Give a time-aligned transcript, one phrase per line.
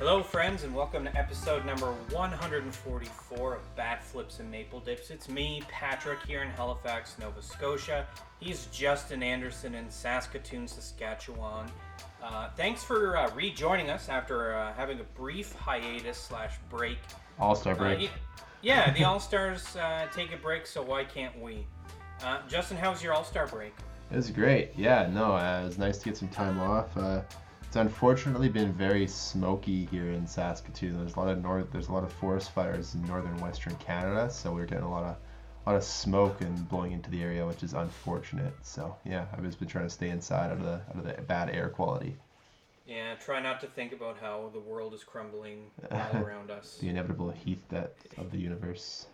[0.00, 5.10] Hello, friends, and welcome to episode number 144 of Bat Flips and Maple Dips.
[5.10, 8.06] It's me, Patrick, here in Halifax, Nova Scotia.
[8.40, 11.70] He's Justin Anderson in Saskatoon, Saskatchewan.
[12.22, 16.98] Uh, thanks for uh, rejoining us after uh, having a brief hiatus slash break.
[17.38, 17.98] All Star Uh, break.
[18.00, 18.10] y-
[18.62, 21.66] yeah, the All Stars uh, take a break, so why can't we?
[22.24, 23.74] Uh, Justin, how's your All Star break?
[24.10, 24.70] It was great.
[24.76, 26.96] Yeah, no, uh, it was nice to get some time off.
[27.70, 30.98] It's unfortunately been very smoky here in Saskatoon.
[30.98, 31.70] There's a lot of north.
[31.70, 35.04] There's a lot of forest fires in northern Western Canada, so we're getting a lot
[35.04, 35.16] of,
[35.64, 38.52] a lot of smoke and blowing into the area, which is unfortunate.
[38.62, 41.22] So yeah, I've just been trying to stay inside out of the out of the
[41.22, 42.16] bad air quality,
[42.88, 46.78] Yeah, try not to think about how the world is crumbling all around us.
[46.80, 49.06] the inevitable heat that of the universe.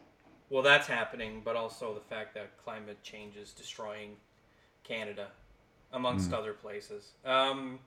[0.48, 4.16] Well, that's happening, but also the fact that climate change is destroying
[4.82, 5.28] Canada,
[5.92, 7.10] amongst other places.
[7.22, 7.80] Um,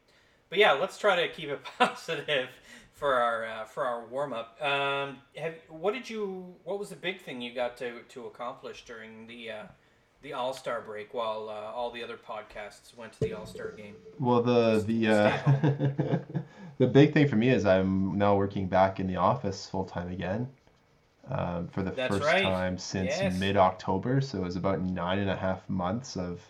[0.50, 2.50] but yeah, let's try to keep it positive
[2.94, 4.62] for our uh, for our warm up.
[4.62, 6.56] Um, have what did you?
[6.64, 9.64] What was the big thing you got to to accomplish during the uh,
[10.22, 13.72] the All Star break while uh, all the other podcasts went to the All Star
[13.72, 13.96] game?
[14.20, 16.20] Well, the the uh,
[16.78, 20.12] the big thing for me is I'm now working back in the office full time
[20.12, 20.48] again.
[21.32, 22.42] Um, for the That's first right.
[22.42, 23.40] time since Yes.
[23.40, 26.42] mid October, so it was about nine and a half months of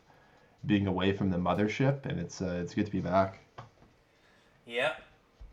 [0.66, 3.40] being away from the mothership, and it's uh, it's good to be back.
[4.70, 4.94] Yeah,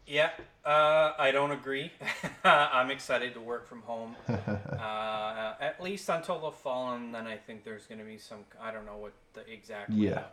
[0.06, 0.30] yeah.
[0.62, 1.90] Uh, I don't agree.
[2.44, 4.14] I'm excited to work from home.
[4.28, 8.40] uh, at least until the fall, and then I think there's going to be some.
[8.60, 10.24] I don't know what the exact Yeah.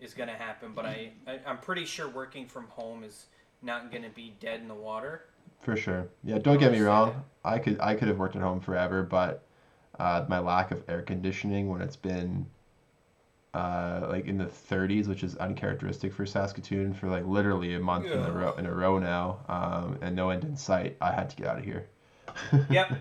[0.00, 3.26] is going to happen, but I, I I'm pretty sure working from home is
[3.62, 5.22] not going to be dead in the water.
[5.60, 6.08] For sure.
[6.24, 7.24] Yeah, don't get me wrong.
[7.44, 9.44] I could I could have worked at home forever, but
[10.00, 12.46] uh, my lack of air conditioning when it's been
[13.56, 18.06] uh, like in the 30s, which is uncharacteristic for Saskatoon for like literally a month
[18.06, 20.96] in a row in a row now, um, and no end in sight.
[21.00, 21.86] I had to get out of here.
[22.70, 22.92] Yep,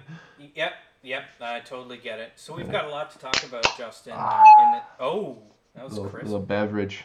[0.56, 0.74] yep,
[1.04, 1.24] yep.
[1.42, 2.32] I totally get it.
[2.36, 4.14] So we've got a lot to talk about, Justin.
[4.14, 4.44] Uh, Ah.
[4.64, 5.38] in the, oh,
[5.76, 6.26] that was little, crisp.
[6.28, 7.04] little beverage.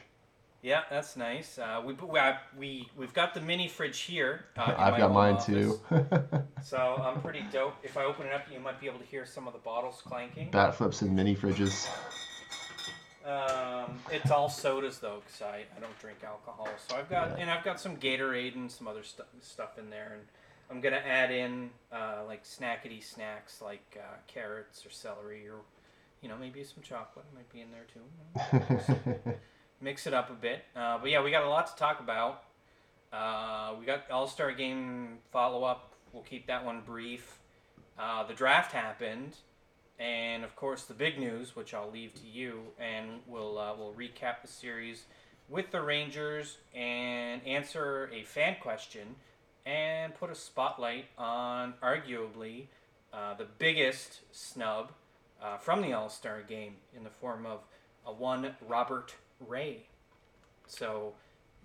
[0.63, 1.59] Yeah, that's nice.
[1.59, 2.21] Uh, we we
[2.59, 4.45] we we've got the mini fridge here.
[4.57, 5.47] Uh, I've got mine office.
[5.47, 5.81] too.
[6.63, 7.75] So I'm pretty dope.
[7.83, 10.03] If I open it up, you might be able to hear some of the bottles
[10.05, 10.51] clanking.
[10.51, 11.89] Bat flips and mini fridges.
[13.31, 16.69] Um, it's all sodas though, because I, I don't drink alcohol.
[16.89, 20.13] So I've got and I've got some Gatorade and some other stu- stuff in there,
[20.15, 20.23] and
[20.71, 25.59] I'm gonna add in uh, like snackety snacks like uh, carrots or celery or
[26.23, 29.33] you know maybe some chocolate might be in there too.
[29.81, 30.65] Mix it up a bit.
[30.77, 32.45] Uh, but yeah, we got a lot to talk about.
[33.13, 35.95] Uh, we got All Star Game follow up.
[36.13, 37.39] We'll keep that one brief.
[37.99, 39.37] Uh, the draft happened,
[40.01, 43.93] and of course the big news, which I'll leave to you, and we'll uh, we'll
[43.93, 45.05] recap the series
[45.49, 49.17] with the Rangers and answer a fan question
[49.67, 52.65] and put a spotlight on arguably
[53.13, 54.91] uh, the biggest snub
[55.43, 57.61] uh, from the All Star Game in the form of
[58.07, 59.15] a one Robert
[59.47, 59.87] Ray.
[60.67, 61.15] So,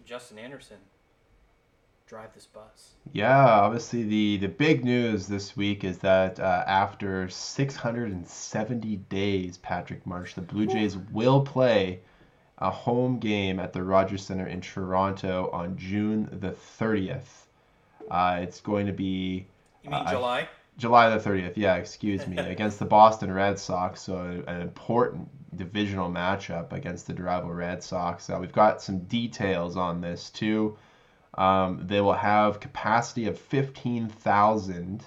[0.03, 0.77] Justin Anderson,
[2.07, 2.91] drive this bus.
[3.13, 10.05] Yeah, obviously the the big news this week is that uh, after 670 days, Patrick
[10.05, 12.01] Marsh, the Blue Jays will play
[12.59, 17.45] a home game at the Rogers Center in Toronto on June the 30th.
[18.09, 19.47] Uh, it's going to be
[19.83, 20.47] You mean Uh, July?
[20.77, 24.01] July the 30th, yeah, excuse me, against the Boston Red Sox.
[24.01, 25.27] So an important
[25.57, 28.29] divisional matchup against the rival Red Sox.
[28.29, 30.77] Uh, we've got some details on this too.
[31.35, 35.03] Um, they will have capacity of 15,000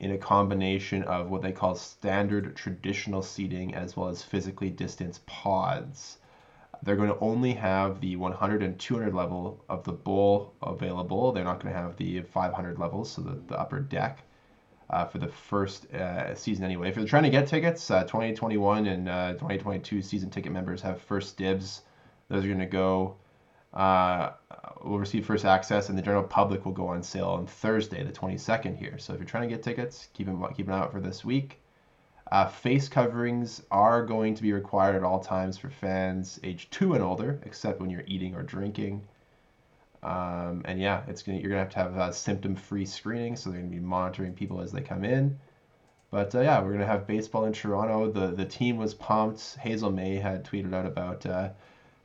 [0.00, 5.26] in a combination of what they call standard traditional seating as well as physically distanced
[5.26, 6.18] pods.
[6.82, 11.32] They're going to only have the 100 and 200 level of the bowl available.
[11.32, 14.22] They're not going to have the 500 levels, so the, the upper deck
[14.90, 16.88] uh, for the first uh, season anyway.
[16.88, 21.00] If you're trying to get tickets, uh, 2021 and uh, 2022 season ticket members have
[21.00, 21.82] first dibs.
[22.28, 23.16] Those are going to go,
[23.74, 24.30] uh,
[24.82, 28.12] will receive first access, and the general public will go on sale on Thursday, the
[28.12, 28.98] 22nd here.
[28.98, 31.24] So if you're trying to get tickets, keep them keep an eye out for this
[31.24, 31.60] week.
[32.30, 36.94] Uh, face coverings are going to be required at all times for fans age two
[36.94, 39.02] and older, except when you're eating or drinking.
[40.02, 43.60] Um, and yeah, it's gonna you're gonna have to have uh, symptom-free screening, so they're
[43.60, 45.38] gonna be monitoring people as they come in.
[46.10, 48.10] But uh, yeah, we're gonna have baseball in Toronto.
[48.10, 49.56] The the team was pumped.
[49.60, 51.26] Hazel Mae had tweeted out about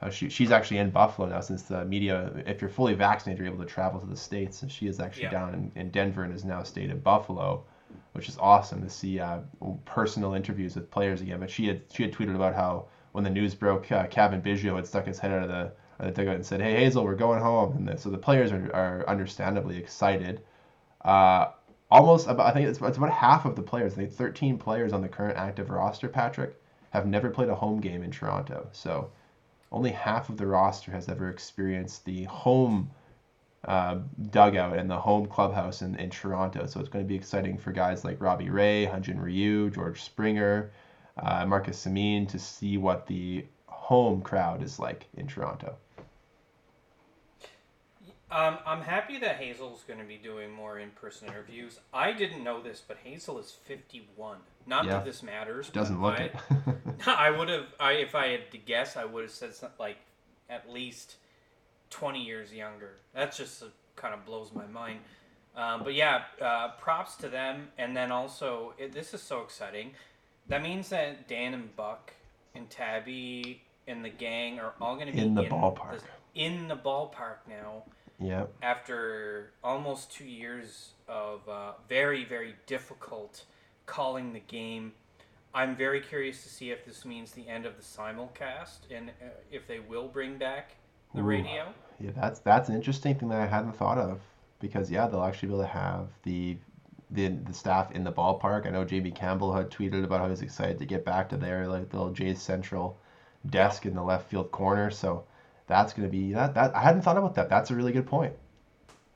[0.03, 2.31] uh, she she's actually in Buffalo now since the media.
[2.45, 5.23] If you're fully vaccinated, you're able to travel to the states, and she is actually
[5.23, 5.31] Yeah.
[5.31, 7.63] down in, in Denver and is now stayed in Buffalo,
[8.11, 9.39] which is awesome to see uh,
[9.85, 11.39] personal interviews with players again.
[11.39, 14.75] But she had she had tweeted about how when the news broke, uh, Cavan Biggio
[14.75, 17.15] had stuck his head out of the at the dugout and said, "Hey Hazel, we're
[17.15, 20.41] going home." And the, so the players are, are understandably excited.
[21.05, 21.51] Uh,
[21.91, 23.93] almost about I think it's, it's about half of the players.
[23.93, 26.59] I think 13 players on the current active roster, Patrick,
[26.89, 28.67] have never played a home game in Toronto.
[28.71, 29.11] So
[29.73, 32.89] only half of the roster has ever experienced the home
[33.65, 33.97] uh,
[34.29, 36.65] dugout and the home clubhouse in, in Toronto.
[36.67, 40.71] So it's going to be exciting for guys like Robbie Ray, Hyun-Jin Ryu, George Springer,
[41.17, 45.75] uh, Marcus Semien to see what the home crowd is like in Toronto.
[48.33, 51.79] Um, I'm happy that Hazel's going to be doing more in-person interviews.
[51.93, 54.37] I didn't know this, but Hazel is 51.
[54.65, 54.93] Not Yeah.
[54.93, 55.69] that this matters.
[55.69, 56.35] Doesn't look I, it.
[57.07, 57.67] I would have.
[57.79, 59.97] I if I had to guess, I would have said something like
[60.49, 61.17] at least
[61.91, 62.93] 20 years younger.
[63.13, 64.99] That just uh, kind of blows my mind.
[65.55, 67.67] Um, but yeah, uh, props to them.
[67.77, 69.91] And then also, it, this is so exciting.
[70.47, 72.13] That means that Dan and Buck
[72.55, 75.99] and Tabby and the gang are all going to be In the ballpark.
[75.99, 77.83] the- in the ballpark now
[78.23, 78.45] yeah.
[78.61, 83.43] after almost two years of uh, very, very difficult
[83.85, 84.93] calling the game.
[85.53, 89.25] I'm very curious to see if this means the end of the simulcast and uh,
[89.51, 90.75] if they will bring back
[91.13, 91.25] the Ooh.
[91.25, 91.73] radio.
[91.99, 94.19] Yeah, that's that's an interesting thing that I hadn't thought of
[94.59, 96.57] because yeah, they'll actually be able to have the
[97.11, 98.65] the, the staff in the ballpark.
[98.65, 101.67] I know Jamie Campbell had tweeted about how he's excited to get back to their
[101.67, 102.97] like the little Jays Central
[103.49, 104.89] desk in the left field corner.
[104.89, 105.25] So
[105.67, 107.49] that's gonna be that that I hadn't thought about that.
[107.49, 108.33] That's a really good point.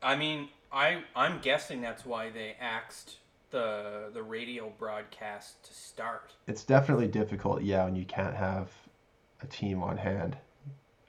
[0.01, 3.17] I mean, I I'm guessing that's why they axed
[3.51, 6.33] the the radio broadcast to start.
[6.47, 8.71] It's definitely difficult, yeah, when you can't have
[9.41, 10.37] a team on hand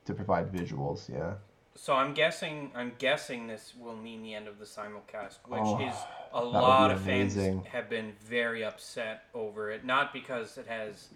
[0.04, 1.08] to provide visuals.
[1.08, 1.34] Yeah.
[1.74, 5.86] So I'm guessing I'm guessing this will mean the end of the simulcast, which Oh,
[5.86, 5.94] is
[6.32, 7.36] a lot of fans
[7.66, 9.84] have been very upset over it.
[9.84, 11.08] Not because it has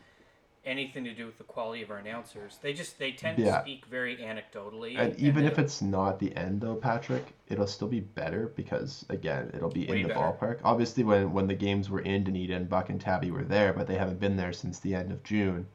[0.64, 2.59] anything to do with the quality of our announcers.
[2.62, 3.56] They just they tend Yeah.
[3.56, 4.99] to speak very anecdotally.
[4.99, 9.50] And even if it's not the end though, Patrick, it'll still be better because again,
[9.55, 10.20] it'll be in the better.
[10.20, 10.59] ballpark.
[10.64, 13.97] Obviously, when when the games were in Dunedin, Buck and Tabby were there, but they
[13.97, 15.67] haven't been there since the end of June,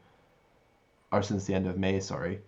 [1.12, 2.00] or since the end of May.
[2.00, 2.40] Sorry.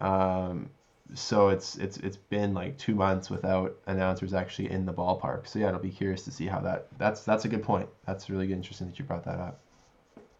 [0.00, 0.70] Um,
[1.14, 5.46] so it's it's it's been like two months without announcers actually in the ballpark.
[5.46, 6.88] So yeah, it'll be curious to see how that.
[6.98, 7.88] That's that's a good point.
[8.06, 9.60] That's really good, interesting that you brought that up.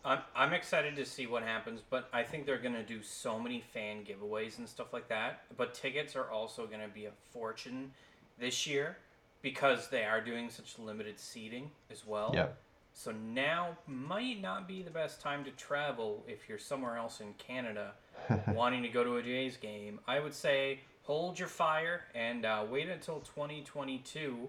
[0.06, 3.60] I'm I'm excited to see what happens, but I think they're gonna do so many
[3.60, 5.42] fan giveaways and stuff like that.
[5.56, 7.90] But tickets are also gonna be a fortune
[8.38, 8.98] this year
[9.42, 12.30] because they are doing such limited seating as well.
[12.32, 12.46] Yeah.
[12.94, 17.34] So now might not be the best time to travel if you're somewhere else in
[17.34, 17.92] Canada
[18.48, 19.98] wanting to go to a Jays game.
[20.06, 24.48] I would say hold your fire and uh, wait until 2022.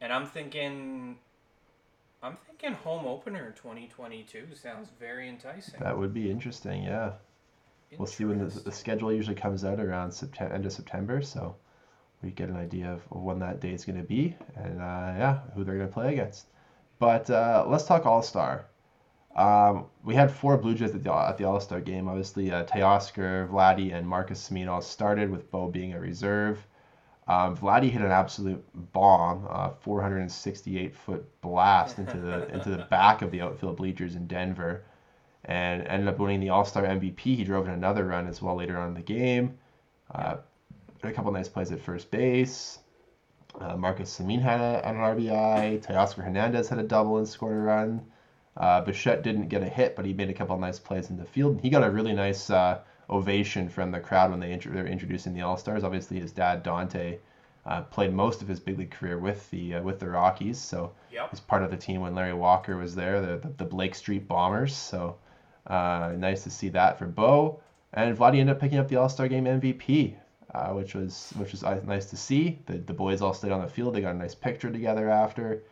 [0.00, 1.16] And I'm thinking,
[2.24, 5.78] I'm thinking home opener 2022 sounds very enticing.
[5.80, 6.82] That would be interesting.
[6.82, 7.12] Yeah.
[7.98, 11.54] We'll see when the, the schedule usually comes out around September, end of September, so
[12.22, 15.64] we get an idea of when that date's going to be and uh, yeah, who
[15.64, 16.46] they're going to play against.
[16.98, 18.66] But uh, let's talk All Star.
[19.36, 22.08] Um, we had four Blue Jays at the, at the All Star game.
[22.08, 26.66] Obviously, uh, Teoscar, Vladdy, and Marcus Semien all started, with Bo being a reserve.
[27.26, 28.62] Um, Vladdy hit an absolute
[28.92, 34.26] bomb, uh, 468 foot blast into the into the back of the outfield bleachers in
[34.26, 34.84] Denver
[35.46, 37.20] and ended up winning the All Star MVP.
[37.20, 39.58] He drove in another run as well later on in the game.
[40.14, 40.36] Uh,
[41.02, 42.78] a couple nice plays at first base.
[43.60, 45.84] Uh, Marcus Semien had a, an RBI.
[45.84, 48.04] Teoscar Hernandez had a double and scored a run.
[48.56, 51.24] Uh, Bichette didn't get a hit, but he made a couple nice plays in the
[51.24, 51.60] field.
[51.60, 52.80] He got a really nice uh,
[53.10, 55.84] ovation from the crowd when they, intro- they were introducing the All Stars.
[55.84, 57.18] Obviously, his dad Dante
[57.66, 60.92] uh, played most of his big league career with the uh, with the Rockies, so
[61.14, 61.30] Yep.
[61.30, 64.26] He's part of the team when Larry Walker was there, the, the, the Blake Street
[64.26, 64.74] Bombers.
[64.74, 65.16] So
[65.68, 67.60] uh, nice to see that for Bo.
[67.92, 70.16] And Vladdy ended up picking up the All Star Game MVP,
[70.52, 72.58] uh, which was which was uh, nice to see.
[72.66, 73.94] The, the boys all stayed on the field.
[73.94, 75.62] They got a nice picture together after.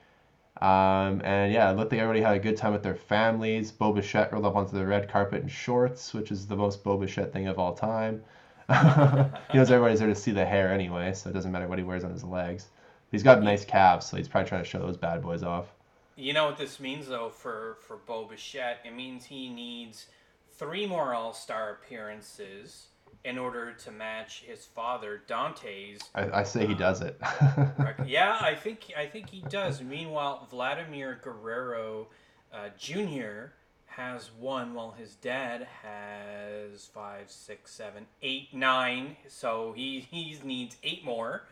[0.61, 3.73] Um, and yeah, it looked like everybody had a good time with their families.
[3.73, 6.97] Bo Bichette rolled up onto the red carpet in shorts, which is the most Bo
[6.99, 8.23] Bichette thing of all time.
[8.69, 11.85] he knows everybody's there to see the hair anyway, so it doesn't matter what he
[11.85, 12.69] wears on his legs.
[13.11, 15.73] He's got nice calves, so he's probably trying to show those bad boys off.
[16.17, 18.31] You know what this means though for for Bo?
[18.31, 20.07] It means he needs
[20.53, 22.87] three more All Star appearances
[23.25, 26.01] in order to match his father Dante's.
[26.15, 27.21] I, I say he does it.
[28.07, 29.81] yeah, I think I think he does.
[29.81, 32.09] Meanwhile, Vladimir Guerrero
[32.53, 33.53] uh, Jr.
[33.87, 39.17] has one, while his dad has five, six, seven, eight, nine.
[39.29, 41.45] So he he needs eight more.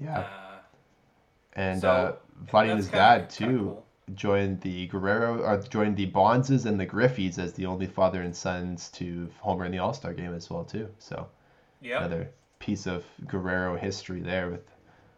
[0.00, 0.58] yeah, Uh,
[1.54, 2.18] and so,
[2.52, 3.84] uh, and his dad kinda too cool.
[4.14, 8.34] Joined the Guerrero or joined the Bondses and the Griffeys as the only father and
[8.34, 10.88] sons to homer in the All Star game as well too.
[10.98, 11.28] So
[11.80, 11.98] Yep.
[12.00, 14.64] Another piece of Guerrero history there with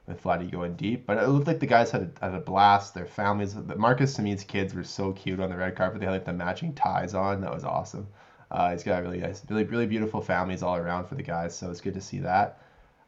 [0.06, 1.06] with Vladdy going deep.
[1.06, 2.94] But it looked like the guys had a, had a blast.
[2.94, 6.00] Their families, Marcus Semien's kids were so cute on the red carpet.
[6.00, 7.40] They had like the matching ties on.
[7.40, 8.08] That was awesome.
[8.50, 11.56] Uh, he's got really nice, really really beautiful families all around for the guys.
[11.56, 12.58] So it's good to see that.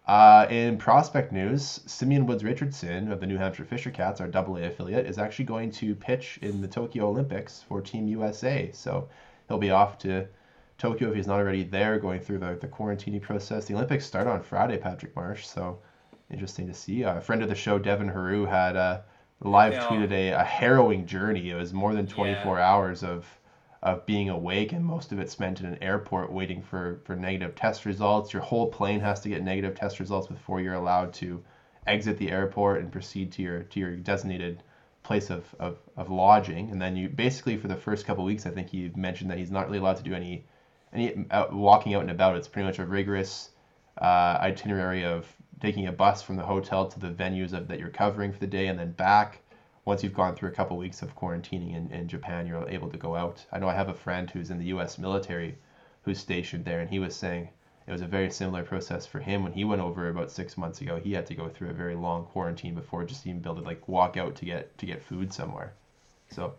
[0.07, 4.67] Uh, in prospect news, Simeon Woods Richardson of the New Hampshire Fisher Cats, our AA
[4.67, 8.71] affiliate, is actually going to pitch in the Tokyo Olympics for Team USA.
[8.73, 9.09] So
[9.47, 10.27] he'll be off to
[10.77, 13.67] Tokyo if he's not already there, going through the, the quarantining process.
[13.67, 15.47] The Olympics start on Friday, Patrick Marsh.
[15.47, 15.79] So
[16.33, 17.05] interesting to see.
[17.05, 19.01] Uh, a friend of the show, Devin Heroux, had uh,
[19.41, 19.87] live Yeah.
[19.87, 21.51] tweeted a, a harrowing journey.
[21.51, 23.25] It was more than 24 hours of
[23.83, 27.55] of being awake, and most of it spent in an airport waiting for for negative
[27.55, 28.33] test results.
[28.33, 31.43] Your whole plane has to get negative test results before you're allowed to
[31.87, 34.63] exit the airport and proceed to your to your designated
[35.03, 36.71] place of, of, of lodging.
[36.71, 39.51] And then you basically for the first couple weeks, I think he mentioned that he's
[39.51, 40.45] not really allowed to do any
[40.93, 42.37] any out, walking out and about.
[42.37, 43.51] It's pretty much a rigorous
[44.01, 45.27] uh, itinerary of
[45.61, 48.47] taking a bus from the hotel to the venues of, that you're covering for the
[48.47, 49.41] day and then back.
[49.85, 52.97] Once you've gone through a couple weeks of quarantining in, in Japan, you're able to
[52.97, 53.45] go out.
[53.51, 54.97] I know I have a friend who's in the U.S.
[54.97, 55.59] military
[56.03, 57.49] who's stationed there, and he was saying
[57.87, 60.81] it was a very similar process for him when he went over about six months
[60.81, 61.01] ago.
[61.01, 63.89] He had to go through a very long quarantine before just even able to like
[63.89, 65.73] walk out to get to get food somewhere.
[66.31, 66.55] So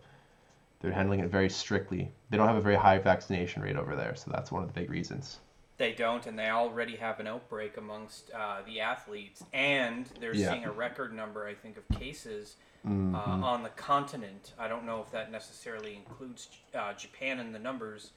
[0.80, 2.12] they're handling it very strictly.
[2.28, 4.78] They don't have a very high vaccination rate over there, so that's one of the
[4.78, 5.38] big reasons.
[5.76, 10.50] They don't, and they already have an outbreak amongst uh, the athletes, and they're Yeah.
[10.50, 13.14] seeing a record number, I think, of cases Mhm.
[13.14, 14.52] uh, on the continent.
[14.58, 18.12] I don't know if that necessarily includes uh, Japan in the numbers,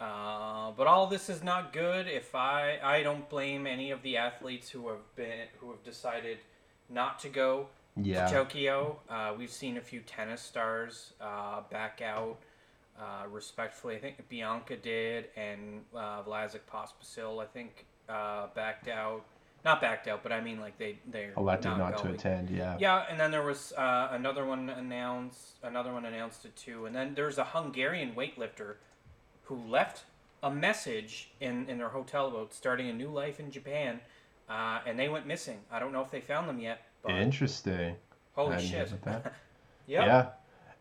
[0.00, 2.06] uh, but all this is not good.
[2.08, 6.38] If I I don't blame any of the athletes who have been who have decided
[6.88, 8.26] not to go yeah.
[8.26, 9.00] to Tokyo.
[9.08, 12.38] Uh, we've seen a few tennis stars uh, back out
[12.98, 13.96] uh, respectfully.
[13.96, 19.24] I think Bianca did, and uh, Vasek Pospisil, I think, uh, backed out.
[19.64, 22.50] Not backed out, but I mean like they they elected not, not to attend.
[22.50, 22.76] Yeah.
[22.80, 25.58] Yeah, and then there was uh, another one announced.
[25.62, 28.74] Another one announced it too, and then there's a Hungarian weightlifter
[29.44, 30.04] who left
[30.42, 34.00] a message in in their hotel about starting a new life in Japan,
[34.48, 35.60] uh, and they went missing.
[35.70, 36.82] I don't know if they found them yet.
[37.04, 37.94] But Interesting.
[38.34, 39.02] holy I didn't hear shit!
[39.04, 39.34] that.
[39.86, 40.28] Yeah.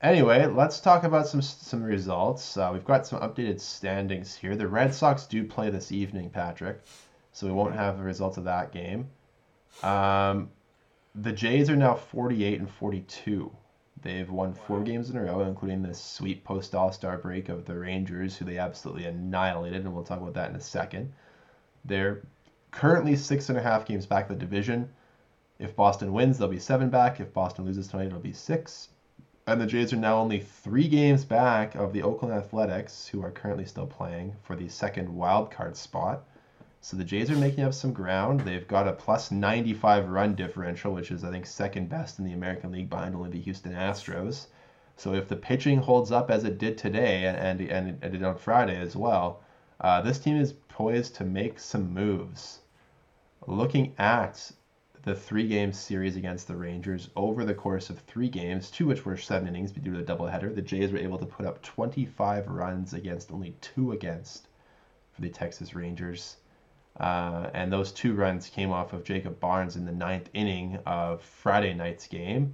[0.01, 2.57] Anyway, let's talk about some some results.
[2.57, 4.55] Uh, we've got some updated standings here.
[4.55, 6.81] The Red Sox do play this evening, Patrick,
[7.33, 9.09] so we won't have the results of that game.
[9.83, 10.49] Um,
[11.13, 13.51] the Jays are now 48 and 42.
[14.01, 14.83] They've won four Wow.
[14.83, 18.45] games in a row, including this sweet post All Star break of the Rangers, who
[18.45, 21.13] they absolutely annihilated, and we'll talk about that in a second.
[21.85, 22.23] They're
[22.71, 24.89] currently six and a half games back in the division.
[25.59, 27.19] If Boston wins, they'll be seven back.
[27.19, 28.89] If Boston loses tonight, it'll be six.
[29.47, 33.31] And the Jays are now only three games back of the Oakland Athletics, who are
[33.31, 36.25] currently still playing for the second wild card spot.
[36.79, 38.41] So the Jays are making up some ground.
[38.41, 42.33] They've got a plus 95 run differential, which is, I think, second best in the
[42.33, 44.45] American League behind only the Houston Astros.
[44.95, 48.23] So if the pitching holds up as it did today and, and, and it did
[48.23, 49.41] on Friday as well,
[49.79, 52.59] uh, this team is poised to make some moves.
[53.47, 54.51] Looking at
[55.03, 59.03] the three game series against the Rangers over the course of three games, two which
[59.03, 62.47] were seven innings due to the doubleheader, the Jays were able to put up 25
[62.47, 64.47] runs against only two against
[65.11, 66.37] for the Texas Rangers.
[66.99, 71.21] Uh, and those two runs came off of Jacob Barnes in the ninth inning of
[71.21, 72.53] Friday night's game.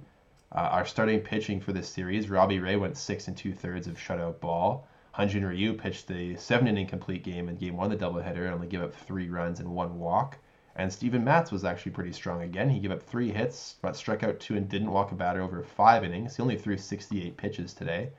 [0.50, 3.98] Uh, our starting pitching for this series, Robbie Ray went six and two thirds of
[3.98, 4.88] shutout ball.
[5.14, 8.68] Hyunjin Ryu pitched the seven inning complete game in game one the doubleheader and only
[8.68, 10.38] gave up three runs and one walk.
[10.78, 12.70] And Steven Matz was actually pretty strong again.
[12.70, 15.62] He gave up three hits, but struck out two and didn't walk a batter over
[15.62, 16.36] five innings.
[16.36, 18.10] He only threw 68 pitches today.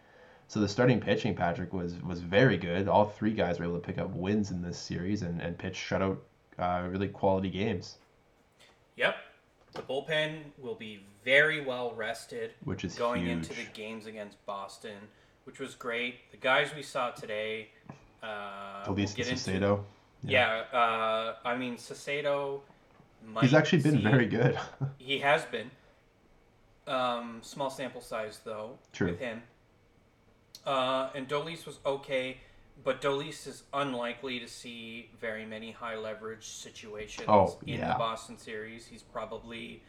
[0.50, 2.88] So the starting pitching, Patrick, was was very good.
[2.88, 5.76] All three guys were able to pick up wins in this series and, and pitch
[5.76, 6.18] shutout
[6.58, 7.96] uh, really quality games,
[8.98, 9.16] Yep.
[9.74, 13.32] The bullpen will be very well rested which is going huge.
[13.32, 14.98] into the games against Boston,
[15.46, 16.16] which was great.
[16.32, 17.70] The guys we saw today.
[18.22, 18.96] Uh, we'll
[19.64, 19.80] Talisa
[20.24, 21.78] Yeah, uh, I mean.
[23.26, 24.58] Might He's actually been see- very good.
[24.98, 25.72] He has been.
[26.88, 29.12] Um, small sample size though True.
[29.12, 29.44] with him.
[30.66, 32.38] Uh, and Dolis was okay,
[32.84, 37.94] but Dolis is unlikely to see very many high leverage situations Oh, in yeah.
[37.94, 38.88] the Boston series.
[38.88, 39.82] He's probably.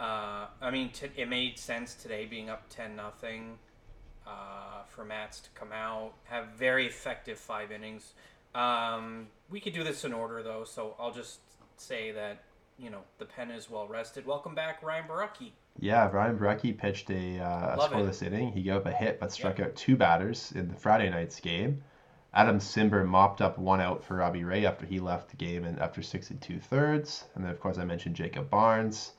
[0.00, 3.58] Uh, I mean, t- it made sense today being up ten nothing.
[4.26, 8.12] Uh, for Matz to come out, have very effective five innings.
[8.54, 11.40] Um, we could do this in order though, so I'll just
[11.76, 12.42] say that
[12.78, 14.26] you know the pen is well rested.
[14.26, 15.52] Welcome back, Ryan Borucki.
[15.78, 17.96] Yeah, Ryan Borucki pitched a, uh, a Love it.
[17.96, 18.52] scoreless inning.
[18.52, 21.82] He gave up a hit but struck out two batters in the Friday night's game.
[22.34, 25.78] Adam Cimber mopped up one out for Robbie Ray after he left the game and
[25.78, 27.24] after six and two thirds.
[27.34, 29.12] And then, of course, I mentioned Jacob Barnes.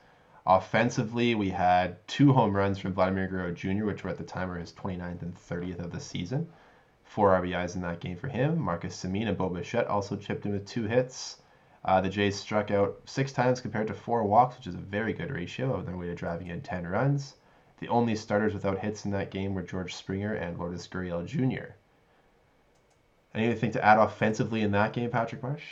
[0.46, 4.50] Offensively, we had two home runs from Vladimir Guerrero Jr., which were at the time
[4.50, 6.50] were his 29th and 30th of the season.
[7.04, 8.60] Four RBIs in that game for him.
[8.60, 11.38] Marcus Semien and Bo Bichette also chipped in with two hits.
[11.86, 15.14] Uh, the Jays struck out six times compared to four walks, which is a very
[15.14, 17.36] good ratio of their way to driving in 10 runs.
[17.80, 21.74] The only starters without hits in that game were George Springer and Lourdes Gurriel Jr.
[23.36, 25.64] Anything to add offensively in that game, Patrick Marsh?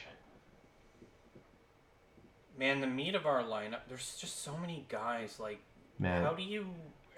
[2.57, 3.81] Man, the meat of our lineup.
[3.87, 5.39] There's just so many guys.
[5.39, 5.61] Like,
[5.97, 6.67] Man, how do you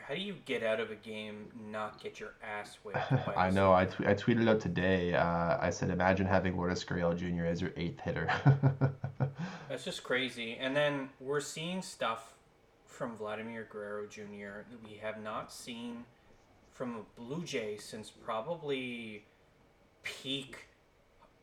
[0.07, 2.98] how do you get out of a game not get your ass whipped?
[3.38, 3.72] I know.
[3.72, 5.13] I, I tweeted out today.
[5.13, 7.45] Uh, I said, imagine having Lourdes Gurriel Jr.
[7.45, 8.29] as your eighth hitter.
[9.69, 10.57] That's just crazy.
[10.60, 12.33] And then we're seeing stuff
[12.86, 14.65] from Vladimir Guerrero Jr.
[14.69, 16.03] that we have not seen
[16.72, 19.25] from a Blue Jay since probably
[20.03, 20.67] peak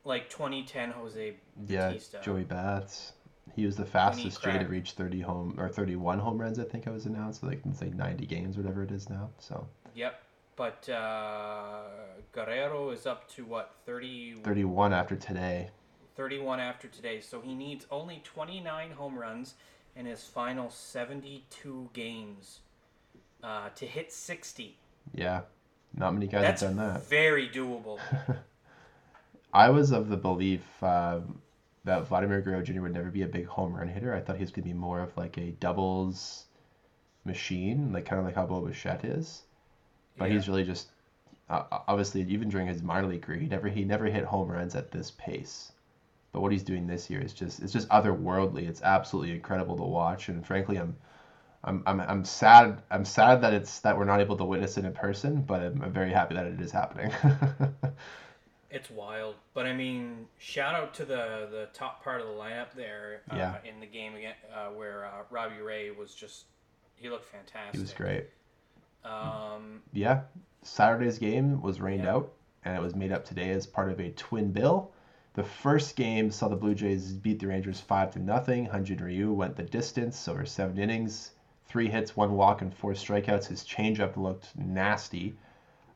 [0.05, 1.35] like 2010 Jose
[1.67, 2.21] yeah, Bautista.
[2.23, 3.13] Joey Bats.
[3.57, 6.59] He was the fastest Jay to reach 30 home or 31 home runs.
[6.59, 7.43] I think I was announced.
[7.43, 9.31] Like it's like 90 games, whatever it is now.
[9.39, 10.23] So Yep.
[10.57, 11.83] But uh,
[12.33, 15.71] Guerrero is up to what 30, 31 after today.
[16.17, 19.55] 31 after today, so he needs only 29 home runs
[19.97, 22.59] in his final 72 games
[23.43, 24.77] uh, to hit 60.
[25.15, 25.43] Yeah,
[25.95, 27.07] not many guys That's have done that.
[27.07, 27.99] very doable.
[29.55, 31.41] I was of the belief um,
[31.85, 32.83] that Vladimir Guerrero Jr.
[32.83, 34.15] would never be a big home run hitter.
[34.15, 36.47] I thought he was going to be more of like a doubles
[37.25, 39.45] machine, like kind of like how Bo Bichette is.
[40.19, 40.35] But Yeah.
[40.35, 40.91] he's really just
[41.49, 44.75] uh, obviously even during his minor league career, he never he never hit home runs
[44.77, 45.73] at this pace.
[46.33, 48.69] But what he's doing this year is just it's just otherworldly.
[48.69, 50.97] It's absolutely incredible to watch, and frankly, I'm.
[51.65, 54.85] I'm, I'm, I'm sad I'm sad that it's that we're not able to witness it
[54.85, 57.13] in person, but I'm, I'm very happy that it is happening.
[58.73, 62.73] It's wild, but I mean, shout out to the the top part of the lineup
[62.77, 63.55] there uh, Yeah.
[63.65, 66.45] in the game again, uh, where uh, Robbie Ray was just
[66.97, 67.75] he looked fantastic.
[67.75, 68.27] he was great.
[69.05, 70.23] Um, yeah,
[70.63, 72.15] Saturday's game was rained Yeah.
[72.17, 72.33] out,
[72.65, 74.93] and it was made up today as part of a twin bill.
[75.35, 78.67] The first game saw the Blue Jays beat the Rangers five to nothing.
[78.69, 81.31] Hyunjin Ryu went the distance over seven innings,
[81.67, 83.47] three hits, one walk, and four strikeouts.
[83.47, 85.37] His changeup looked nasty.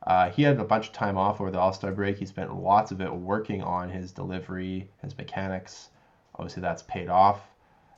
[0.07, 2.19] Uh, he had a bunch of time off over the All Star break.
[2.19, 5.89] He spent lots of it working on his delivery, his mechanics.
[6.35, 7.41] Obviously, that's paid off.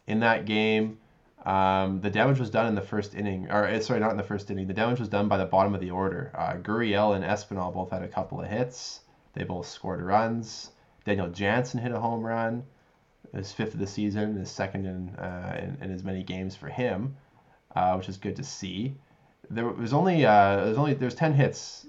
[0.06, 0.98] In that game,
[1.44, 4.22] um, the damage was done in the first inning, or eh, sorry, not in the
[4.22, 4.66] first inning.
[4.66, 6.32] The damage was done by the bottom of the order.
[6.34, 9.00] Uh, Gurriel and Espinal both had a couple of hits.
[9.32, 10.70] They both scored runs.
[11.04, 12.64] Daniel Jansen hit a home run,
[13.32, 16.68] his fifth of the season, his second in uh, in, in as many games for
[16.68, 17.16] him,
[17.76, 18.96] uh, which is good to see.
[19.48, 21.86] There was only uh, there's only there's ten hits.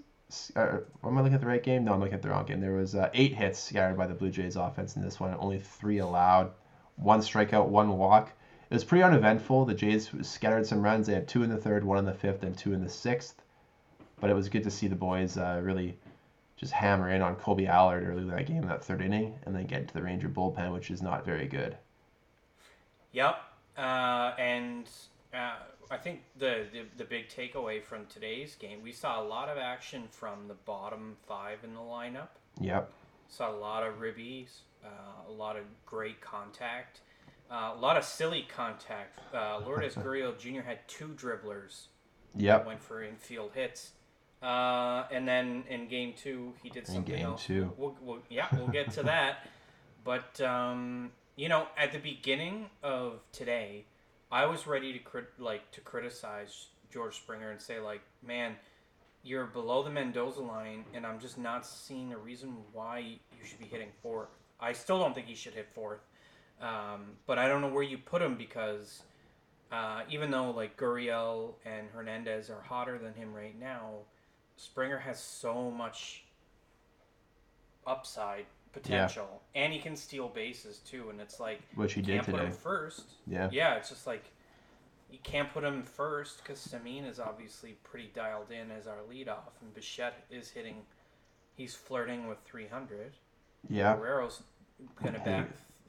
[0.56, 1.86] Uh, am I looking at the right game?
[1.86, 2.60] No, I'm looking at the wrong game.
[2.60, 5.36] There was uh, eight hits scattered by the Blue Jays offense in this one.
[5.40, 6.52] Only three allowed.
[6.98, 8.34] One strikeout, one walk.
[8.70, 9.66] It was pretty uneventful.
[9.66, 11.08] The Jays scattered some runs.
[11.08, 13.42] They had two in the third, one in the fifth, and two in the sixth.
[14.20, 15.98] But it was good to see the boys uh, really
[16.58, 19.68] just hammer in on Kolby Allard early in that game, that third inning, and then
[19.68, 21.78] get into the Ranger bullpen, which is not very good.
[23.14, 23.38] Yep.
[23.78, 24.90] Uh, and
[25.34, 25.56] uh,
[25.90, 29.58] I think the, the the big takeaway from today's game, we saw a lot of
[29.58, 32.30] action from the bottom five in the lineup.
[32.60, 32.92] Yep.
[33.30, 34.50] Saw a lot of ribbies,
[34.84, 37.02] uh, a lot of great contact,
[37.52, 39.20] uh, a lot of silly contact.
[39.34, 40.62] Uh, Lourdes Gurriel Jr.
[40.62, 41.88] had two dribblers
[42.36, 42.66] Yep.
[42.66, 43.92] went for infield hits.
[44.44, 47.44] Uh, and then in game two, he did In something game else.
[47.46, 47.72] two.
[47.78, 49.48] We'll, we'll, yeah, we'll get to that.
[50.04, 53.86] But um, you know, at the beginning of today,
[54.32, 58.56] I was ready to crit- like to criticize George Springer and say like, man,
[59.24, 63.60] you're below the Mendoza line, and I'm just not seeing a reason why you should
[63.60, 64.30] be hitting fourth.
[64.60, 66.00] I still don't think he should hit fourth,
[66.62, 69.04] um, but I don't know where you put him because
[69.72, 73.92] uh, even though like Gurriel and Hernandez are hotter than him right now,
[74.56, 76.24] Springer has so much
[77.86, 81.10] upside potential, and he can steal bases too.
[81.10, 82.46] And it's like Which he you did can't put today.
[82.48, 83.04] him first.
[83.26, 83.50] Yeah.
[83.52, 84.24] Yeah, it's just like
[85.12, 89.54] you can't put him first because Semien is obviously pretty dialed in as our leadoff,
[89.62, 90.76] and Bichette is hitting.
[91.56, 93.14] He's flirting with 300.
[93.70, 93.96] Yeah.
[93.96, 94.44] Guerrero's
[95.04, 95.48] gonna bat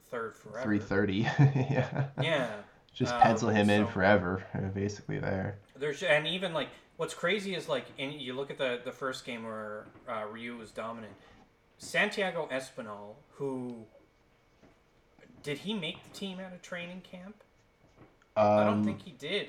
[0.09, 0.63] third forever.
[0.63, 1.13] 330.
[1.71, 2.05] yeah.
[2.21, 2.49] Yeah.
[2.93, 5.59] Just Um, pencil him in forever, basically there.
[5.75, 9.25] There's and even like what's crazy is like and you look at the the first
[9.25, 11.13] game where uh, Ryu was dominant.
[11.79, 13.85] Santiago Espinal, who
[15.41, 17.41] did he make the team out of training camp?
[18.37, 19.47] Um, I don't think he did.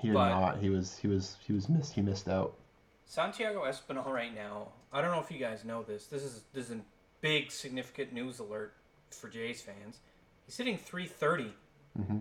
[0.00, 0.58] he did not.
[0.58, 1.92] He was he was he was missed.
[1.92, 2.54] He missed out.
[3.04, 4.68] Santiago Espinal right now.
[4.92, 6.06] I don't know if you guys know this.
[6.06, 6.80] This is this is a
[7.20, 8.74] big significant news alert
[9.10, 9.98] for Jays fans.
[10.46, 11.52] He's hitting 330.
[11.96, 12.18] hmm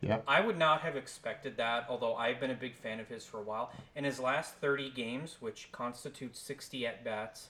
[0.00, 0.18] Yeah.
[0.26, 3.38] I would not have expected that, although I've been a big fan of his for
[3.38, 3.72] a while.
[3.96, 7.48] In his last 30 games, which constitutes 60 at bats,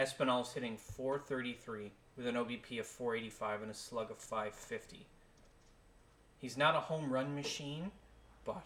[0.00, 5.06] Espinal's hitting 433 with an OBP of 485 and a slug of 550.
[6.38, 7.90] He's not a home run machine,
[8.46, 8.64] but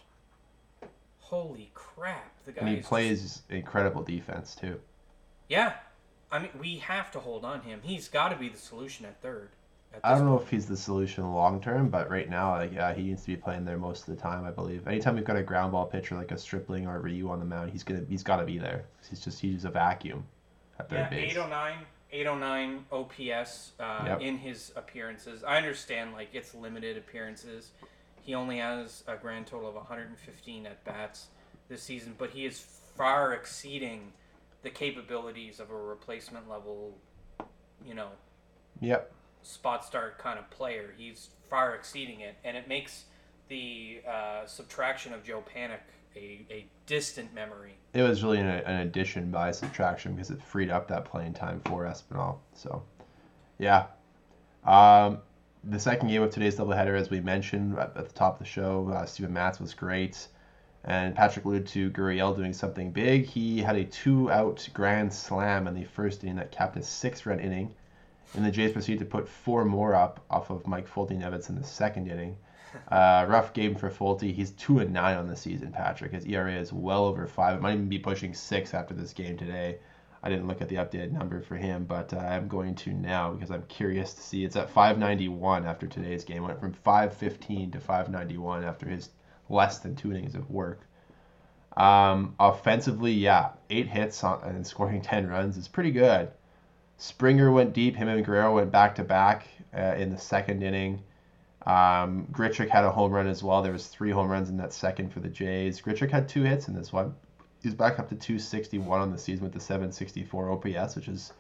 [1.18, 4.80] holy crap, the guy And he is just- plays incredible defense too.
[5.48, 5.74] Yeah,
[6.30, 7.80] I mean we have to hold on him.
[7.82, 9.50] He's got to be the solution at third.
[9.92, 12.94] At I don't know if he's the solution long term, but right now, like, yeah,
[12.94, 14.44] he needs to be playing there most of the time.
[14.44, 14.86] I believe.
[14.86, 17.44] Anytime we've got a ground ball pitcher like a Stripling or a Ryu on the
[17.44, 18.84] mound, he's gonna he's got to be there.
[19.08, 20.24] He's just he's a vacuum
[20.78, 21.32] at third Yeah, base.
[21.32, 21.78] 809,
[22.12, 24.20] 809 OPS uh, Yep.
[24.20, 25.44] in his appearances.
[25.44, 27.72] I understand like it's limited appearances.
[28.22, 31.26] He only has a grand total of 115 at bats
[31.68, 32.60] this season, but he is
[32.96, 34.12] far exceeding
[34.62, 36.96] the capabilities of a replacement level,
[37.84, 38.08] you know,
[38.80, 39.12] Yep.
[39.42, 40.94] spot start kind of player.
[40.96, 43.04] He's far exceeding it, and it makes
[43.48, 45.80] the uh, subtraction of Joe Panik
[46.16, 47.74] a, a distant memory.
[47.92, 51.60] It was really an, an addition by subtraction because it freed up that playing time
[51.64, 52.38] for Espinal.
[52.54, 52.82] So,
[53.58, 53.86] yeah.
[54.64, 55.18] Um,
[55.62, 58.44] the second game of today's doubleheader, as we mentioned at, at the top of the
[58.44, 60.28] show, uh, Steven Matz was great.
[60.86, 63.24] And Patrick alluded to Gurriel doing something big.
[63.24, 67.24] He had a two out grand slam in the first inning that capped a six
[67.24, 67.74] run inning.
[68.34, 71.64] And the Jays proceeded to put four more up off of Mike Foltynewicz in the
[71.64, 72.36] second inning.
[72.90, 74.32] Uh, rough game for Folty.
[74.32, 76.12] He's two and nine on the season, Patrick.
[76.12, 77.56] His ERA is well over five.
[77.56, 79.78] It might even be pushing six after this game today.
[80.22, 83.32] I didn't look at the updated number for him, but uh, I'm going to now
[83.32, 84.42] because I'm curious to see.
[84.42, 86.44] It's at 591 after today's game.
[86.44, 89.10] Went from 515 to 591 after his
[89.50, 90.80] less than two innings of work.
[91.76, 96.30] Um, offensively, yeah, eight hits on, and scoring 10 runs is pretty good.
[96.96, 97.96] Springer went deep.
[97.96, 101.02] Him and Guerrero went back to back uh, in the second inning.
[101.66, 103.62] Um, Grichuk had a home run as well.
[103.62, 105.80] There was three home runs in that second for the Jays.
[105.80, 107.14] Grichuk had two hits in this one.
[107.62, 111.32] He's back up to 261 on the season with the 764 OPS, which is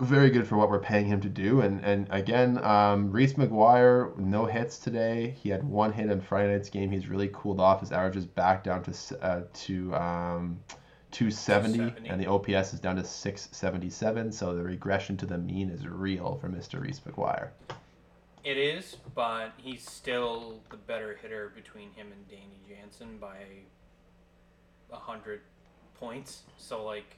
[0.00, 1.60] very good for what we're paying him to do.
[1.60, 5.34] And and again, um, Reese McGuire, no hits today.
[5.42, 6.90] He had one hit in Friday night's game.
[6.90, 7.80] He's really cooled off.
[7.80, 10.60] His average is back down to uh, to um,
[11.10, 12.08] 270, 270.
[12.08, 14.32] and the OPS is down to 677.
[14.32, 16.80] So the regression to the mean is real for Mr.
[16.80, 17.50] Reese McGuire.
[18.44, 23.38] It is, but he's still the better hitter between him and Danny Jansen by
[24.92, 25.40] a hundred
[25.98, 26.42] points.
[26.58, 27.16] So like,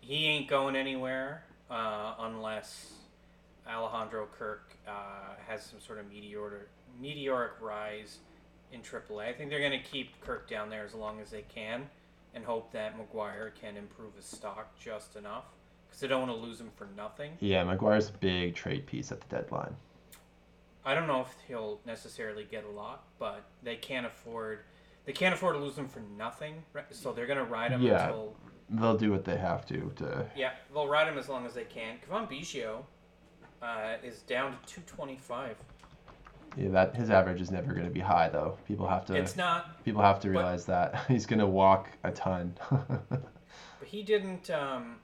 [0.00, 2.92] he ain't going anywhere uh, unless
[3.68, 8.18] Alejandro Kirk uh, has some sort of meteoric meteoric rise
[8.72, 9.28] in AAA.
[9.28, 11.86] I think they're gonna keep Kirk down there as long as they can,
[12.34, 15.44] and hope that McGuire can improve his stock just enough
[15.86, 17.32] because they don't want to lose him for nothing.
[17.40, 19.76] Yeah, McGuire's a big trade piece at the deadline.
[20.86, 24.60] I don't know if he'll necessarily get a lot, but they can't afford
[25.04, 26.62] they can't afford to lose him for nothing.
[26.72, 26.84] right?
[26.90, 28.06] So they're gonna ride him Yeah.
[28.06, 28.34] until
[28.70, 31.64] They'll do what they have to to yeah they'll ride him as long as they
[31.64, 31.98] can.
[31.98, 32.84] Cavan Biggio
[33.62, 35.56] uh, is down to two twenty five.
[36.56, 38.56] Yeah, that his average is never going to be high though.
[38.66, 41.90] People have to It's not, people have to but- realize that he's going to walk
[42.02, 42.56] a ton.
[43.10, 43.20] but
[43.84, 44.48] he didn't.
[44.50, 44.96] Um,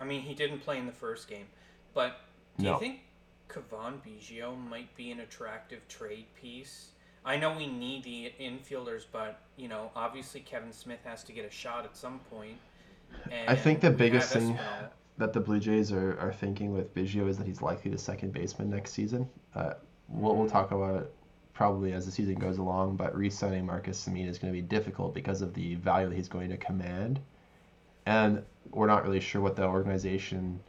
[0.00, 1.46] I mean, he didn't play in the first game.
[1.94, 2.16] But
[2.58, 2.74] do No.
[2.74, 3.00] you think
[3.48, 6.90] Cavan Biggio might be an attractive trade piece?
[7.24, 11.44] I know we need the infielders, but you know, obviously Kevin Smith has to get
[11.44, 12.58] a shot at some point.
[13.30, 14.58] I think the biggest thing-
[15.18, 18.32] that the Blue Jays are, are thinking with Biggio is that he's likely the second
[18.32, 19.28] baseman next season.
[19.54, 19.74] Uh,
[20.08, 21.14] we'll, we'll talk about it
[21.54, 25.12] probably as the season goes along, but re-signing Marcus Semien is going to be difficult
[25.12, 27.18] because of the value that he's going to command.
[28.06, 30.60] And we're not really sure what the organization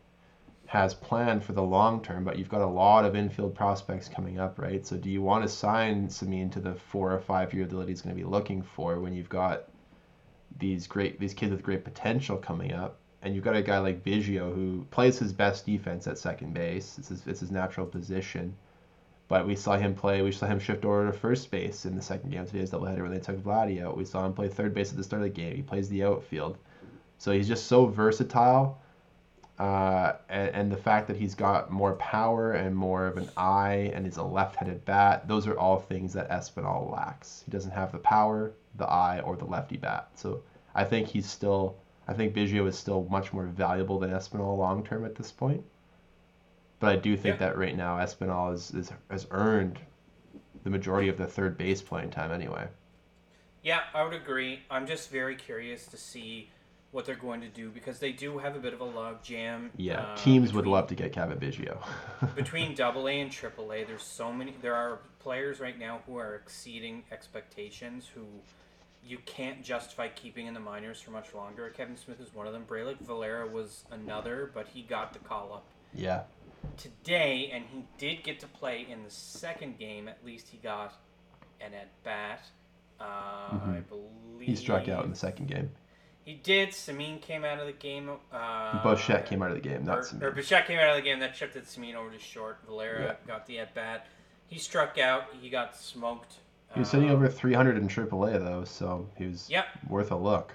[0.70, 4.38] has planned for the long term, but you've got a lot of infield prospects coming
[4.38, 4.86] up, right?
[4.86, 7.90] So do you want to sign Semien to the four or five year deal that
[7.90, 9.64] he's going to be looking for when you've got
[10.60, 14.04] these great these kids with great potential coming up, and you've got a guy like
[14.04, 17.00] Biggio who plays his best defense at second base.
[17.00, 18.56] It's his, it's his natural position.
[19.28, 20.22] But we saw him play.
[20.22, 23.02] We saw him shift over to first base in the second game of today's doubleheader
[23.02, 23.98] when they took Vladdy out.
[23.98, 25.56] We saw him play third base at the start of the game.
[25.56, 26.60] He plays the outfield,
[27.18, 28.80] so he's just so versatile.
[29.60, 33.92] Uh, and, and the fact that he's got more power and more of an eye
[33.94, 37.44] and he's a left-handed bat, those are all things that Espinal lacks.
[37.46, 40.08] He doesn't have the power, the eye, or the lefty bat.
[40.16, 40.42] So
[40.74, 41.76] I think he's still,
[42.08, 45.62] I think Biggio is still much more valuable than Espinal long term at this point.
[46.80, 47.48] But I do think Yeah.
[47.48, 49.78] that right now Espinal is, is, has earned
[50.64, 52.66] the majority of the third base playing time anyway.
[53.62, 54.62] Yeah, I would agree.
[54.72, 56.50] I'm just very curious to see
[56.92, 59.70] what they're going to do because they do have a bit of a log jam.
[59.78, 61.78] Yeah, uh, teams would love to get Kevin Biggio.
[62.36, 64.56] between double A and triple A, there's so many.
[64.62, 68.26] There are players right now who are exceeding expectations who
[69.04, 71.70] you can't justify keeping in the minors for much longer.
[71.70, 72.66] Kevin Smith is one of them.
[72.68, 76.24] Breyvic Valera was another, but he got the call up yeah,
[76.78, 80.08] today, and he did get to play in the second game.
[80.08, 80.94] At least he got
[81.62, 82.42] an at bat.
[83.00, 84.06] Uh, I believe
[84.40, 84.52] Mm-hmm.
[84.52, 85.70] he struck out in the second game.
[86.30, 86.70] He did.
[86.70, 88.08] Semien came out of the game.
[88.32, 90.22] Uh, Bichette came out of the game, not or, Samir.
[90.26, 91.18] or Bichette came out of the game.
[91.18, 92.60] That shifted Semien over to short.
[92.68, 93.16] Valera Yeah.
[93.26, 94.06] got the at bat.
[94.46, 95.24] He struck out.
[95.42, 96.36] He got smoked.
[96.76, 99.66] He was sitting Uh, over 300 in AAA though, so he was Yep.
[99.88, 100.54] worth a look.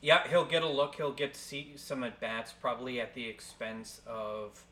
[0.00, 0.94] Yeah, he'll get a look.
[0.94, 4.64] He'll get to see some at bats, probably at the expense of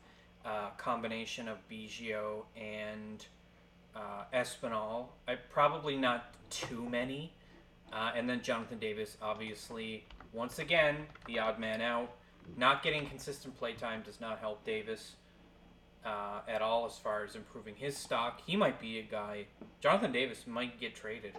[0.43, 3.23] uh, combination of Biggio and
[3.95, 5.09] uh, Espinal.
[5.27, 7.31] I, probably not too many.
[7.93, 10.95] Uh, and then Jonathan Davis, obviously, once again,
[11.27, 12.09] the odd man out.
[12.57, 15.15] Not getting consistent play time does not help Davis
[16.03, 18.41] uh, at all as far as improving his stock.
[18.45, 19.45] He might be a guy.
[19.79, 21.33] Jonathan Davis might get traded.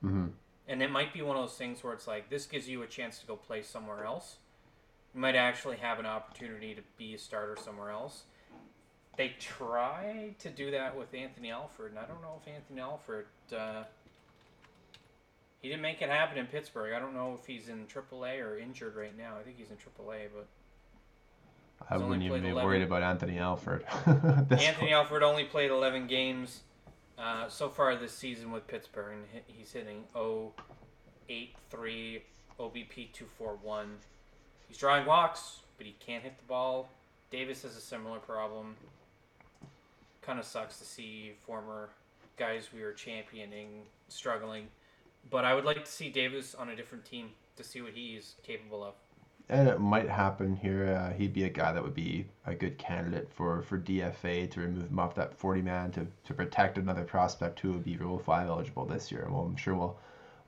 [0.00, 0.26] hmm
[0.66, 2.86] And it might be one of those things where it's like this gives you a
[2.86, 4.36] chance to go play somewhere else.
[5.14, 8.24] You might actually have an opportunity to be a starter somewhere else.
[9.16, 13.26] They try to do that with Anthony Alford, and I don't know if Anthony Alford.
[13.54, 13.84] Uh,
[15.60, 16.94] he didn't make it happen in Pittsburgh.
[16.94, 19.34] I don't know if he's in AAA or injured right now.
[19.38, 20.46] I think he's in AAA, but
[21.88, 22.66] I wouldn't even be 11.
[22.66, 23.84] worried about Anthony Alford.
[24.06, 24.92] Anthony point.
[24.92, 26.60] Alford only played 11 games
[27.18, 32.20] uh, so far this season with Pittsburgh, and he's hitting 0.83
[32.58, 33.96] OBP 241.
[34.68, 36.88] He's drawing walks, but he can't hit the ball.
[37.30, 38.76] Davis has a similar problem.
[40.22, 41.88] Kind of sucks to see former
[42.36, 44.66] guys we were championing struggling,
[45.28, 48.36] but I would like to see Davis on a different team to see what he's
[48.42, 48.94] capable of.
[49.48, 50.96] And it might happen here.
[50.96, 54.60] Uh, he'd be a guy that would be a good candidate for, for DFA to
[54.60, 58.18] remove him off that 40 man to, to protect another prospect who would be Rule
[58.18, 59.26] 5 eligible this year.
[59.28, 59.98] Well, I'm sure we'll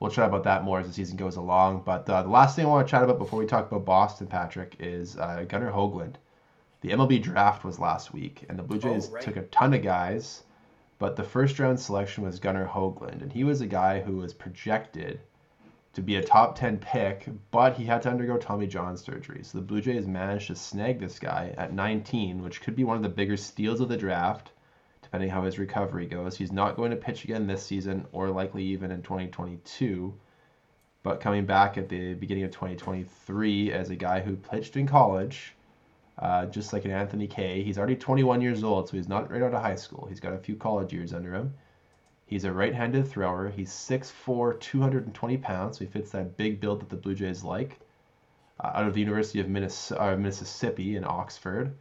[0.03, 1.83] we'll chat about that more as the season goes along.
[1.85, 4.27] But uh, the last thing I want to chat about before we talk about Boston,
[4.27, 6.15] Patrick, is uh, Gunnar Hoglund.
[6.81, 9.23] The MLB draft was last week, and the Blue Jays right.
[9.23, 10.43] took a ton of guys,
[11.03, 14.33] but the first round selection was Gunnar Hoglund, and he was a guy who was
[14.33, 15.19] projected
[15.91, 19.43] to be a top 10 pick, but he had to undergo Tommy John surgery.
[19.43, 22.95] So the Blue Jays managed to snag this guy at 19, which could be one
[22.95, 24.53] of the bigger steals of the draft,
[25.01, 26.37] depending how his recovery goes.
[26.37, 30.13] He's not going to pitch again this season or likely even in 2022,
[31.03, 35.53] but coming back at the beginning of 2023 as a guy who pitched in college.
[36.19, 39.41] Uh, just like an Anthony Kay, he's already 21 years old, so he's not right
[39.41, 40.05] out of high school.
[40.07, 41.53] He's got a few college years under him.
[42.25, 43.49] He's a right-handed thrower.
[43.49, 47.79] He's 6'4", 220 pounds, so he fits that big build that the Blue Jays like.
[48.59, 51.73] Uh, out of the University of Minnes- uh, Mississippi in Oxford.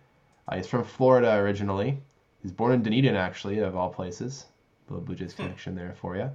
[0.48, 2.00] Uh, he's from Florida originally.
[2.42, 4.46] He's born in Dunedin, actually, of all places.
[4.88, 6.30] Little Blue Jays connection there for you.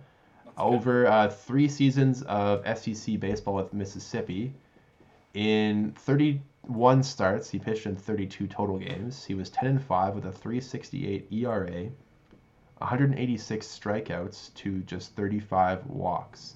[0.45, 0.57] That's.
[0.57, 4.53] Over uh, three seasons of SEC baseball with Mississippi,
[5.33, 5.93] in
[6.67, 9.23] 31 starts, he pitched in 32 total games.
[9.23, 11.89] He was 10 and 5 with a 368 ERA,
[12.79, 16.55] 186 strikeouts to just 35 walks.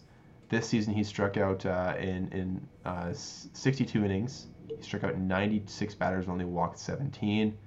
[0.50, 4.48] This season, he struck out uh, in in uh, 62 innings.
[4.68, 7.58] He struck out 96 batters, only walked 17.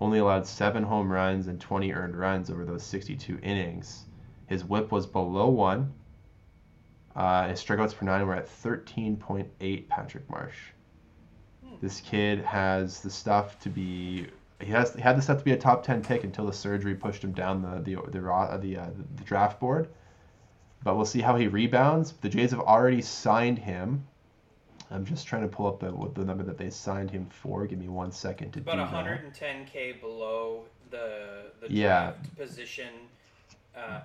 [0.00, 4.04] Only allowed seven home runs and 20 earned runs over those 62 innings.
[4.46, 5.94] His WHIP was below one.
[7.16, 9.88] Uh, his strikeouts per nine were at 13.8.
[9.88, 10.58] Patrick Marsh.
[11.80, 14.26] This kid has the stuff to be.
[14.60, 16.94] He has he had the stuff to be a top 10 pick until the surgery
[16.94, 18.86] pushed him down the the the ro- the, uh,
[19.16, 19.88] the draft board.
[20.82, 22.12] But we'll see how he rebounds.
[22.20, 24.06] The Jays have already signed him.
[24.90, 27.66] I'm just trying to pull up the the number that they signed him for.
[27.66, 29.34] Give me one second to About do that.
[29.34, 32.12] 110k below the the Yeah.
[32.12, 32.88] draft position
[33.76, 34.00] uh,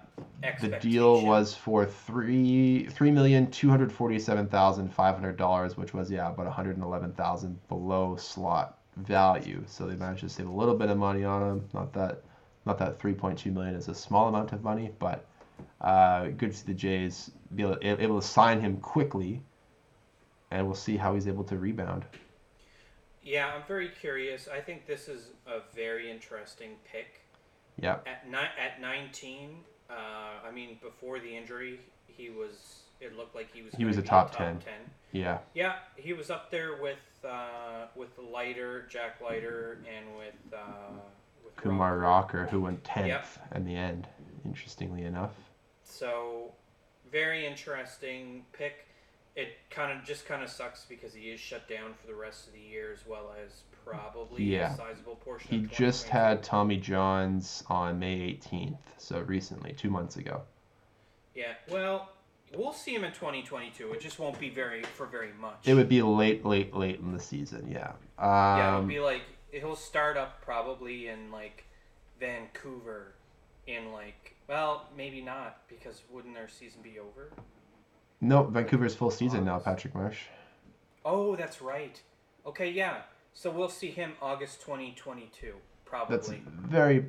[0.59, 5.77] The deal was for three three million two hundred forty seven thousand five hundred dollars,
[5.77, 9.63] which was yeah about one hundred and eleven thousand below slot value.
[9.67, 11.69] So they managed to save a little bit of money on him.
[11.73, 12.23] Not that
[12.65, 15.25] not that three point two million is a small amount of money, but
[15.79, 19.41] uh, good to see the Jays be able, able to sign him quickly,
[20.51, 22.05] and we'll see how he's able to rebound.
[23.23, 24.47] Yeah, I'm very curious.
[24.51, 27.20] I think this is a very interesting pick.
[27.81, 29.57] Yeah, At ni- at 19,
[29.89, 29.93] uh,
[30.47, 32.77] I mean, before the injury, he was.
[32.99, 33.73] It looked like he was.
[33.73, 34.59] He was a be top 10.
[35.11, 40.99] yeah, Yeah, he was up there with uh, with Leiter, Jack Leiter, and with uh,
[41.43, 42.33] with Kumar Rock.
[42.33, 43.25] Rocker, who went tenth Yep.
[43.55, 44.07] in the end.
[44.45, 45.33] Interestingly enough.
[45.83, 46.51] So,
[47.11, 48.85] very interesting pick.
[49.35, 52.45] It kind of just kind of sucks because he is shut down for the rest
[52.47, 54.73] of the year as well as probably Yeah.
[54.73, 55.49] a sizable portion.
[55.49, 60.41] He just had Tommy Johns on May 18th, so recently, two months ago.
[61.35, 62.09] Yeah, well,
[62.55, 63.93] we'll see him in 2022.
[63.93, 65.67] It just won't be very for very much.
[65.67, 67.69] It would be late, late, late in the season.
[67.71, 67.93] Yeah.
[68.19, 71.65] Yeah, it Um, would be like he'll start up probably in like
[72.19, 73.13] Vancouver,
[73.67, 77.31] in like well maybe not because wouldn't their season be over?
[78.19, 80.23] no, Vancouver's full season now, Patrick Marsh.
[81.03, 81.99] Oh, that's right.
[82.45, 83.01] Okay, yeah.
[83.33, 85.53] So we'll see him August 2022
[85.85, 86.15] probably.
[86.15, 86.29] That's
[86.69, 87.05] very,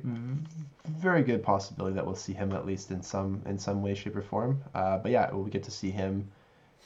[0.85, 4.15] very good possibility that we'll see him at least in some in some way, shape,
[4.15, 4.61] or form.
[4.73, 6.29] Uh, but yeah, we'll get to see him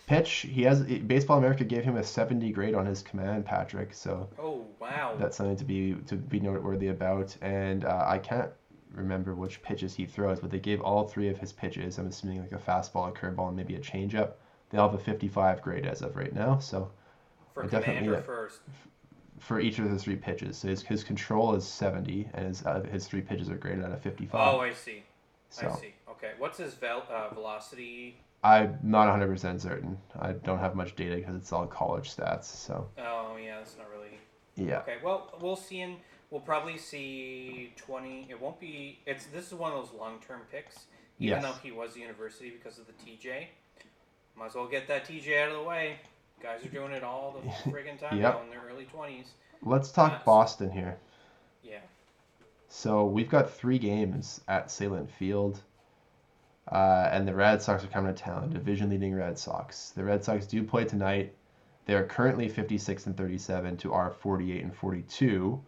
[0.05, 0.29] pitch.
[0.49, 3.93] He has Baseball America gave him a 70 grade on his command, Patrick.
[3.93, 5.15] So Oh wow.
[5.19, 7.35] that's something to be to be noteworthy about.
[7.41, 8.51] And uh, I can't
[8.91, 11.97] remember which pitches he throws, but they gave all three of his pitches.
[11.97, 14.33] I'm assuming like a fastball, a curveball, and maybe a changeup.
[14.69, 16.59] They all have a 55 grade as of right now.
[16.59, 16.91] So
[17.53, 18.59] for definitely commander get- first.
[19.39, 22.81] For each of the three pitches, so his, his control is 70, and his uh,
[22.91, 24.55] his three pitches are graded at a 55.
[24.55, 25.03] Oh, I see.
[25.49, 25.93] so I see.
[26.09, 26.31] Okay.
[26.37, 28.17] What's his vel- uh, velocity?
[28.43, 29.97] I'm not 100% certain.
[30.19, 32.45] I don't have much data because it's all college stats.
[32.45, 34.17] So Oh yeah, that's not really
[34.55, 35.97] yeah, Okay, well, we'll see in.
[36.31, 38.25] We'll probably see twenty.
[38.29, 38.99] It won't be.
[39.05, 40.85] It's this is one of those long-term picks.
[41.19, 41.43] Even Yes.
[41.43, 43.45] though he was the university because of the TJ,
[44.35, 45.97] might as well get that TJ out of the way.
[46.41, 48.33] Guys are doing it all the friggin' time Yep.
[48.35, 49.27] now in their early twenties.
[49.63, 50.21] let's talk Yes.
[50.25, 50.97] Boston here.
[51.63, 51.79] Yeah.
[52.69, 55.59] So we've got three games at Sahlen Field,
[56.71, 58.49] uh, and the Red Sox are coming to town.
[58.51, 59.91] Division leading Red Sox.
[59.91, 61.33] The Red Sox do play tonight.
[61.85, 65.59] They are currently 56 and 37 to our 48 and 42.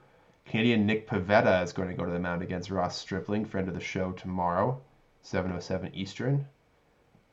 [0.46, 3.74] Canadian Nick Pivetta is going to go to the mound against Ross Stripling, friend of
[3.74, 4.82] the show, tomorrow,
[5.24, 6.46] 7:07 Eastern.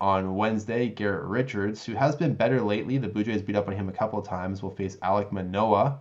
[0.01, 3.75] On Wednesday, Garrett Richards, who has been better lately, the Blue Jays beat up on
[3.75, 6.01] him a couple of times, will face Alek Manoah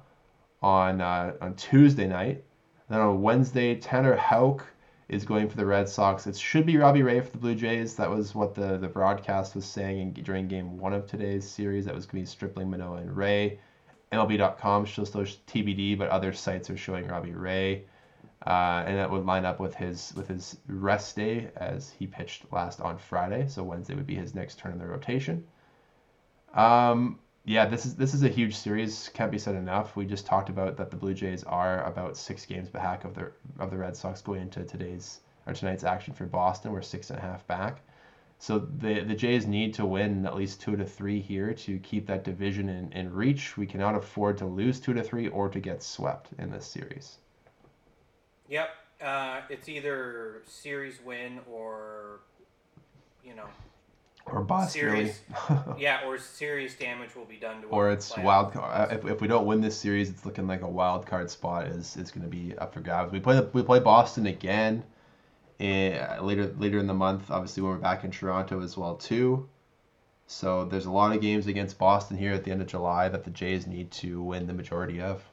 [0.62, 2.44] on uh, on Tuesday night.
[2.90, 4.66] Then on Wednesday, Tanner Houck
[5.08, 6.28] is going for the Red Sox.
[6.28, 7.96] It should be Robbie Ray for the Blue Jays.
[7.96, 11.86] That was what the, the broadcast was saying in, during game one of today's series.
[11.86, 13.60] That was going to be Stripling, Manoah, and Ray.
[14.12, 17.86] MLB.com shows those TBD, but other sites are showing Robbie Ray.
[18.46, 22.52] Uh, and that would line up with his with his rest day as he pitched
[22.52, 23.48] last on Friday.
[23.48, 25.46] So Wednesday would be his next turn in the rotation.
[26.54, 29.10] Um, yeah, this is this is a huge series.
[29.14, 29.96] Can't be said enough.
[29.96, 33.32] We just talked about that the Blue Jays are about six games back of the
[33.60, 36.72] of the Red Sox going into today's or tonight's action for Boston.
[36.72, 37.82] We're six and a half back.
[38.40, 42.08] So the the Jays need to win at least two to three here to keep
[42.08, 43.58] that division in, in reach.
[43.58, 47.20] We cannot afford to lose two to three or to get swept in this series.
[48.50, 48.70] Yep.
[49.04, 52.22] Uh, it's either series win or,
[53.24, 53.48] you know,
[54.26, 54.68] Or really.
[54.68, 55.20] Series.
[55.78, 57.68] yeah, or serious damage will be done to.
[57.68, 57.74] Us.
[57.74, 58.92] Or it's wild card.
[58.92, 58.96] uh.
[58.96, 61.98] If, if we don't win this series, it's looking like a wild card spot is,
[61.98, 63.12] is going to be up for grabs.
[63.12, 64.84] We play we play Boston again
[65.60, 67.30] in, later later in the month.
[67.30, 69.48] Obviously, when we're back in Toronto as well too.
[70.28, 73.24] So there's a lot of games against Boston here at the end of July that
[73.26, 75.24] the Jays need to win the majority of.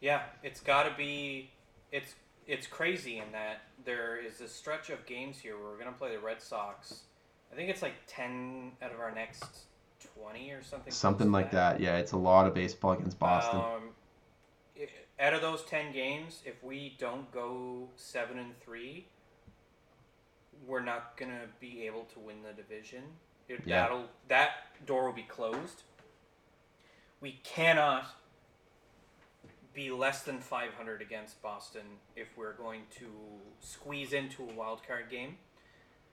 [0.00, 1.50] Yeah, it's got to be.
[1.92, 2.14] It's
[2.46, 6.14] it's crazy in that there is a stretch of games here where we're gonna play
[6.14, 7.02] the Red Sox.
[7.52, 9.44] I think it's like ten out of our next
[10.14, 10.92] twenty or something.
[10.92, 11.80] Something like that.
[11.80, 13.60] Yeah, it's a lot of baseball against Boston.
[13.60, 14.86] Um,
[15.20, 19.06] out of those ten games, if we don't go seven and three,
[20.66, 23.02] we're not gonna be able to win the division.
[23.48, 23.82] It, Yeah.
[23.82, 25.82] That'll that door will be closed.
[27.20, 28.06] We cannot
[29.78, 31.82] be less than 500 against Boston
[32.16, 33.06] if we're going to
[33.60, 35.36] squeeze into a wild card game.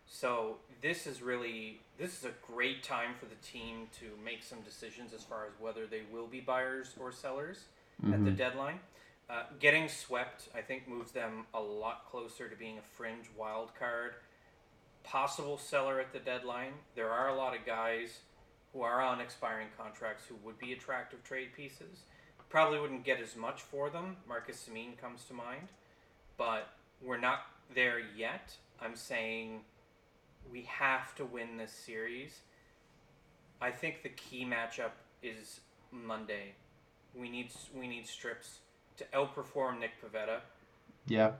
[0.06, 4.62] So this is really this is a great time for the team to make some
[4.62, 7.65] decisions as far as whether they will be buyers or sellers
[8.06, 8.38] at the Mhm.
[8.38, 8.80] deadline.
[9.28, 13.73] Uh, getting swept, I think, moves them a lot closer to being a fringe wild
[13.73, 14.13] card,
[15.01, 16.73] possible seller at the deadline.
[16.93, 18.20] There are a lot of guys
[18.74, 22.03] who are on expiring contracts who would be attractive trade pieces.
[22.50, 24.18] Probably wouldn't get as much for them.
[24.28, 25.68] Marcus Semien comes to mind,
[26.38, 26.70] but
[27.02, 27.39] we're not
[27.74, 28.56] there yet.
[28.82, 29.62] I'm saying
[30.52, 32.39] we have to win this series.
[33.62, 34.91] I think the key matchup
[35.24, 36.54] is Monday.
[37.18, 38.60] We need we need strips
[38.98, 40.39] to outperform Nick Pivetta.
[41.08, 41.32] Yeah.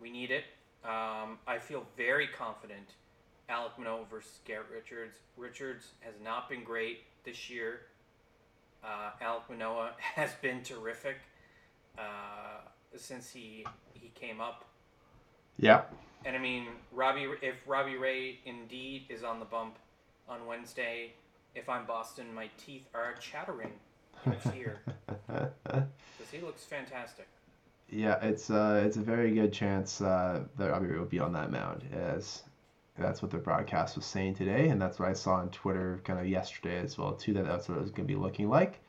[0.00, 0.44] We need it.
[0.84, 2.94] Um, I feel very confident.
[3.48, 5.18] Alek Manoah versus Garrett Richards.
[5.36, 7.82] Richards has not been great this year.
[8.84, 11.16] Uh, Alek Manoah has been terrific
[11.98, 12.60] uh,
[12.96, 13.64] since he
[13.94, 14.64] he came up.
[15.58, 15.82] Yeah.
[16.24, 19.76] And I mean, Robbie, if Robbie Ray indeed is on the bump,
[20.28, 21.12] on Wednesday.
[21.54, 23.72] If I'm Boston, my teeth are chattering
[24.24, 24.80] in fear
[25.26, 27.26] because he looks fantastic.
[27.90, 31.32] Yeah, it's uh, it's a very good chance uh, that Robbie Ray will be on
[31.34, 32.42] that mound, as
[32.98, 36.18] that's what the broadcast was saying today, and that's what I saw on Twitter kind
[36.18, 37.32] of yesterday as well too.
[37.34, 38.80] That that's what it was going to be looking like.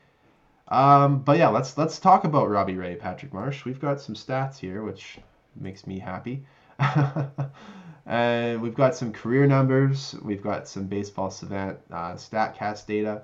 [0.68, 3.66] Um, but yeah, let's let's talk about Robbie Ray, Patrick Marsh.
[3.66, 5.20] We've got some stats here, which
[5.56, 6.46] makes me happy.
[8.06, 10.16] and we've got some career numbers.
[10.22, 13.24] We've got some baseball savant uh, Statcast data.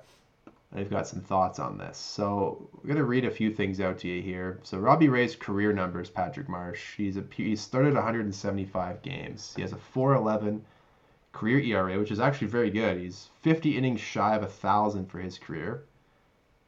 [0.72, 1.98] I've got some thoughts on this.
[1.98, 4.60] So we're gonna read a few things out to you here.
[4.62, 6.94] So Robbie Ray's career numbers, Patrick Marsh.
[6.96, 9.52] He's a he's started 175 games.
[9.56, 10.60] He has a 4.11
[11.32, 12.98] career ERA, which is actually very good.
[12.98, 15.84] He's 50 innings shy of a thousand for his career.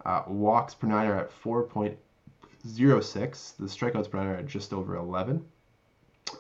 [0.05, 1.97] Uh, walks per nine are at 4.06.
[2.65, 5.45] The strikeouts per nine are at just over 11.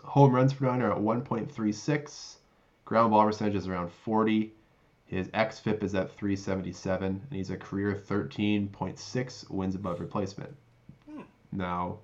[0.04, 2.36] Home runs per nine are at 1.36.
[2.84, 4.52] Ground ball percentage is around 40.
[5.12, 10.56] His xFIP is at 377, and he's a career 13.6 wins above replacement.
[11.06, 11.20] Hmm.
[11.52, 11.98] Now,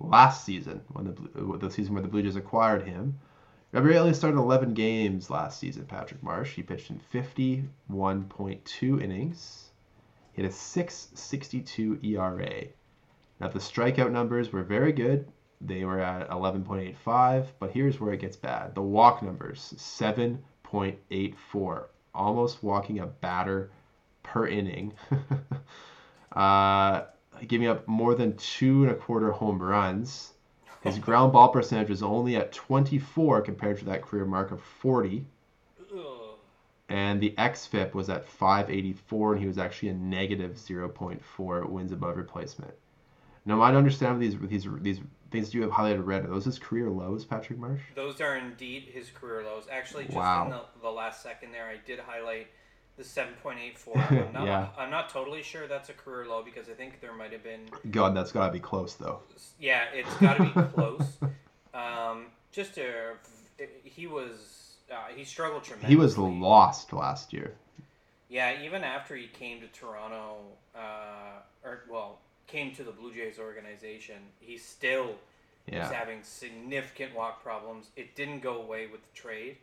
[0.00, 3.20] last season, when the the season where the Blue Jays acquired him,
[3.74, 5.84] only started 11 games last season.
[5.84, 9.70] Patrick Marsh, he pitched in 51.2 innings.
[10.32, 12.68] He had a 6.62 ERA.
[13.40, 15.30] Now the strikeout numbers were very good.
[15.60, 18.74] They were at 11.85, but here's where it gets bad.
[18.74, 23.70] The walk numbers 7.84 almost walking a batter
[24.22, 24.92] per inning,
[26.32, 27.02] uh,
[27.46, 30.32] giving up more than two and a quarter home runs.
[30.82, 35.26] His ground ball percentage was only at 24 compared to that career mark of 40.
[36.90, 42.18] And the xFIP was at 584, and he was actually a negative 0.4 wins above
[42.18, 42.74] replacement.
[43.46, 46.24] Now, I understand these these these things you have highlighted red.
[46.24, 47.80] Are those his career lows, Patrick Marsh?
[47.94, 49.64] Those are indeed his career lows.
[49.70, 50.44] Actually, just wow.
[50.44, 52.46] in the, the last second there, I did highlight
[52.96, 53.96] the 7.84.
[54.26, 54.68] I'm not, yeah.
[54.78, 57.68] I'm not totally sure that's a career low because I think there might have been.
[57.90, 59.20] God, that's got to be close, though.
[59.58, 61.16] Yeah, it's got to be close.
[61.74, 63.14] Um, just to.
[63.84, 64.60] He was.
[64.90, 65.94] Uh, he struggled tremendously.
[65.94, 67.54] He was lost last year.
[68.28, 70.38] Yeah, even after he came to Toronto,
[70.74, 75.14] uh, or, well, came to the Blue Jays organization, he still
[75.66, 75.80] yeah.
[75.80, 77.88] was having significant walk problems.
[77.96, 79.56] It didn't go away with the trade.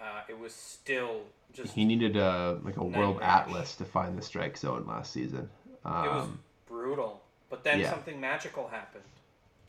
[0.00, 1.74] Uh, it was still just.
[1.74, 5.50] He needed a like a world atlas to find the strike zone last season.
[5.84, 7.90] Um, it was um, brutal, but then yeah.
[7.90, 9.04] something magical happened.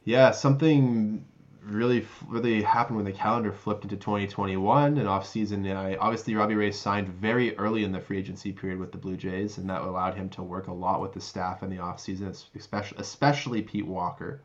[0.05, 1.25] Yeah, something
[1.63, 5.67] really really happened when the calendar flipped into 2021 and off season.
[5.67, 9.15] Uh, obviously, Robbie Ray signed very early in the free agency period with the Blue
[9.15, 11.99] Jays, and that allowed him to work a lot with the staff in the off
[11.99, 14.41] season, especially especially Pete Walker.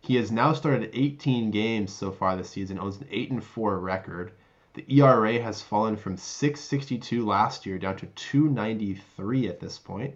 [0.00, 3.78] He has now started 18 games so far this season, owns an 8 and 4
[3.78, 4.32] record.
[4.74, 10.14] The ERA has fallen from 662 last year down to 293 at this point.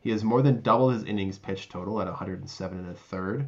[0.00, 3.46] He has more than doubled his innings pitched total at 107 and a third.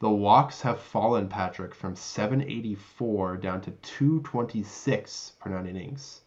[0.00, 6.22] The walks have fallen, Patrick, from 784 down to 226 per nine innings.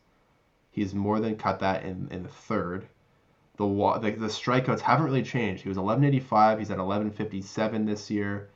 [0.69, 2.88] He's more than cut that in, in the third.
[3.57, 5.63] The, the the strikeouts haven't really changed.
[5.63, 6.59] He was 1185.
[6.59, 8.51] He's at 1157 this year.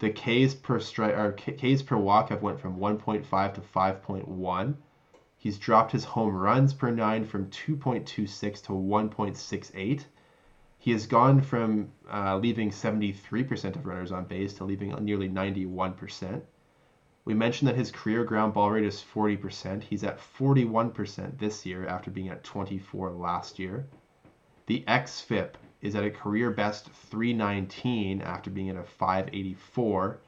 [0.00, 4.74] The Ks per strike or Ks per walk have went from 1.5 to 5.1.
[5.38, 10.04] He's dropped his home runs per nine from 2.26 to 1.68
[10.88, 16.40] he has gone from uh, leaving 73% of runners on base to leaving nearly 91%.
[17.26, 19.82] We mentioned that his career ground ball rate is 40%.
[19.82, 23.86] He's at 41% this year after being at 24 last year.
[24.64, 30.20] The xFIP is at a career best 319 after being at a 584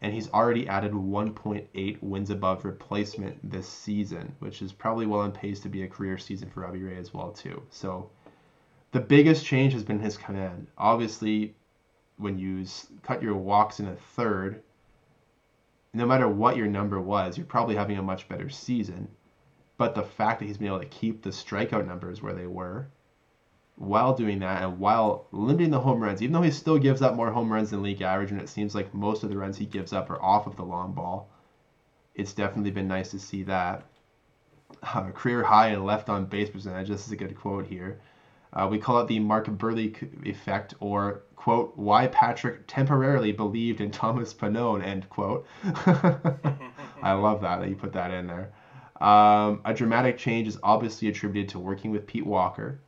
[0.00, 5.32] and he's already added 1.8 wins above replacement this season, which is probably well on
[5.32, 7.60] pace to be a career season for Robbie Ray as well too.
[7.70, 8.10] So
[8.94, 10.68] the biggest change has been his command.
[10.78, 11.56] Obviously,
[12.16, 12.64] when you
[13.02, 14.62] cut your walks in a third,
[15.92, 19.08] no matter what your number was, you're probably having a much better season.
[19.78, 22.86] But the fact that he's been able to keep the strikeout numbers where they were
[23.74, 27.16] while doing that and while limiting the home runs, even though he still gives up
[27.16, 29.66] more home runs than league average, and it seems like most of the runs he
[29.66, 31.28] gives up are off of the long ball,
[32.14, 33.82] it's definitely been nice to see that.
[34.84, 36.88] Uh, career high in left on base percentage.
[36.88, 38.00] This is a good quote here.
[38.54, 43.90] Uh, we call it the Mark Buehrle effect, or quote, why Patrick temporarily believed in
[43.90, 45.46] Thomas Pannone, end quote.
[47.02, 48.52] I love that that you put that in there.
[49.00, 52.80] Um, a dramatic change is obviously attributed to working with Pete Walker,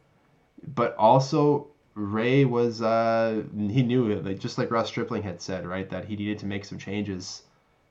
[0.74, 5.66] but also Ray was uh, he knew it, like just like Ross Stripling had said,
[5.66, 7.42] right, that he needed to make some changes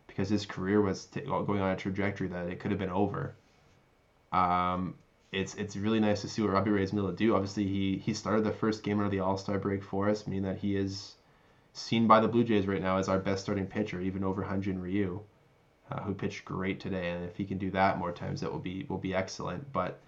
[0.08, 3.36] because his career was t- going on a trajectory that it could have been over.
[4.32, 4.96] Um,
[5.36, 7.36] it's it's really nice to see what Robbie Ray's able to do.
[7.36, 10.26] Obviously, he he started the first game out of the All Star break for us,
[10.26, 11.16] meaning that he is
[11.74, 14.80] seen by the Blue Jays right now as our best starting pitcher, even over Hyun-Jin
[14.80, 15.22] Ryu,
[15.92, 17.12] uh, who pitched great today.
[17.12, 19.72] And if he can do that more times, that will be will be excellent.
[19.74, 20.00] But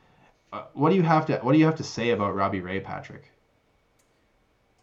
[0.54, 2.80] uh, what do you have to what do you have to say about Robbie Ray,
[2.80, 3.30] Patrick?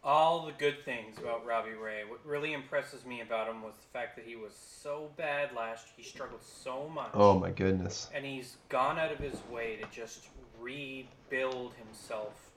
[0.04, 2.02] All the good things about Robbie Ray.
[2.06, 5.86] What really impresses me about him was the fact that he was so bad last
[5.86, 5.94] year.
[5.96, 7.10] He struggled so much.
[7.14, 8.10] Oh my goodness.
[8.14, 10.28] And he's gone out of his way to just
[10.60, 12.50] rebuild himself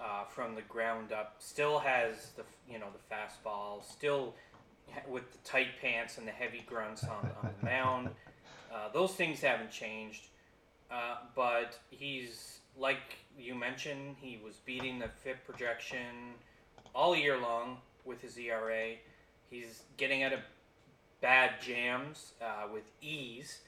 [0.00, 1.36] uh, from the ground up.
[1.38, 3.84] Still has the you know the fastball.
[3.84, 4.34] Still
[5.06, 8.08] with the tight pants and the heavy grunts on, on the mound.
[8.72, 10.28] Uh, those things haven't changed.
[10.90, 16.34] Uh, but he's like you mentioned, he was beating the FIP projection
[16.96, 18.94] all year long with his ERA.
[19.50, 20.40] He's getting out of
[21.20, 23.60] bad jams uh, with ease.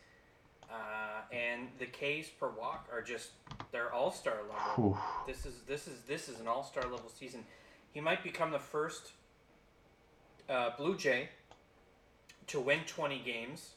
[0.71, 3.31] Uh, and the Ks per walk are just
[3.73, 4.91] they're all star level.
[4.91, 4.99] Oof.
[5.27, 7.45] This is this is this is an all star level season.
[7.93, 9.13] He might become the first
[10.49, 11.31] uh, Blue Jay
[12.49, 13.71] to win 20 games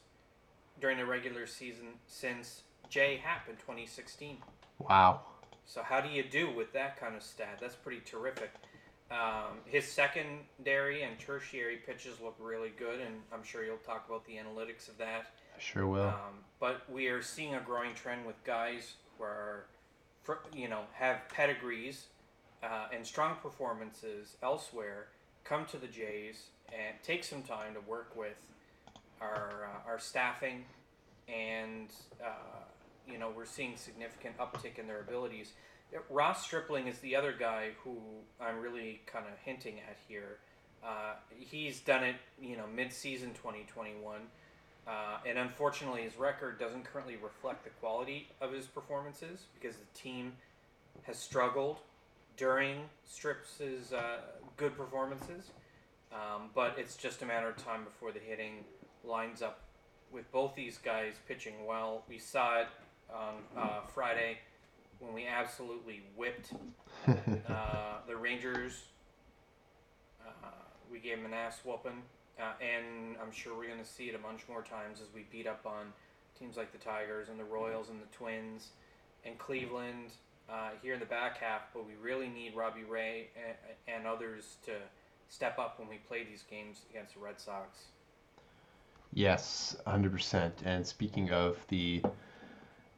[0.80, 4.36] during the regular season since Jay Happ in 2016.
[4.78, 5.20] Wow.
[5.64, 7.58] So how do you do with that kind of stat?
[7.60, 8.52] That's pretty terrific.
[9.12, 14.24] Um, his secondary and tertiary pitches look really good, and I'm sure you'll talk about
[14.24, 15.34] the analytics of that.
[15.54, 16.08] I sure will.
[16.08, 19.66] Um, but we are seeing a growing trend with guys who are,
[20.54, 22.06] you know, have pedigrees
[22.62, 25.08] uh, and strong performances elsewhere,
[25.44, 28.38] come to the Jays and take some time to work with
[29.20, 30.64] our uh, our staffing,
[31.28, 31.88] and
[32.24, 32.64] uh,
[33.06, 35.52] you know we're seeing significant uptick in their abilities.
[36.10, 37.96] Ross Stripling is the other guy who
[38.40, 40.38] I'm really kind of hinting at here.
[40.84, 44.20] Uh, he's done it, you know, mid-season 2021,
[44.86, 44.90] uh,
[45.26, 50.32] and unfortunately, his record doesn't currently reflect the quality of his performances because the team
[51.02, 51.76] has struggled
[52.36, 53.60] during Strips'
[53.92, 54.18] uh,
[54.56, 55.50] good performances.
[56.12, 58.64] Um, but it's just a matter of time before the hitting
[59.04, 59.60] lines up
[60.12, 62.02] with both these guys pitching well.
[62.08, 62.66] We saw it
[63.12, 64.38] on uh, Friday
[65.02, 66.52] when we absolutely whipped
[67.48, 68.84] uh, the Rangers.
[70.26, 70.48] Uh,
[70.90, 72.02] we gave them an ass whooping,
[72.40, 75.26] uh, and I'm sure we're going to see it a bunch more times as we
[75.30, 75.92] beat up on
[76.38, 78.68] teams like the Tigers and the Royals and the Twins
[79.24, 80.12] and Cleveland
[80.48, 81.62] uh, here in the back half.
[81.74, 84.72] But we really need Robbie Ray and, and others to
[85.28, 87.86] step up when we play these games against the Red Sox.
[89.14, 90.52] Yes, 100%.
[90.64, 92.02] And speaking of the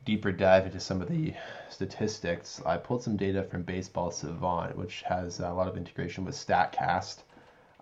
[0.04, 1.34] deeper dive into some of the
[1.70, 6.34] statistics, I pulled some data from Baseball Savant, which has a lot of integration with
[6.34, 7.22] StatCast.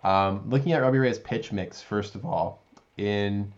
[0.03, 2.61] Um, looking at Robbie Ray's pitch mix, first of all,
[2.97, 3.53] in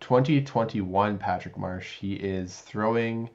[0.00, 3.30] 2021, Patrick Marsh, he is throwing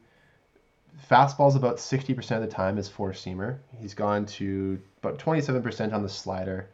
[1.09, 3.57] fastballs about 60% of the time as four seamer.
[3.79, 6.69] He's gone to about 27% on the slider,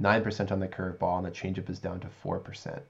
[0.00, 2.80] 9% on the curveball, and the changeup is down to 4%.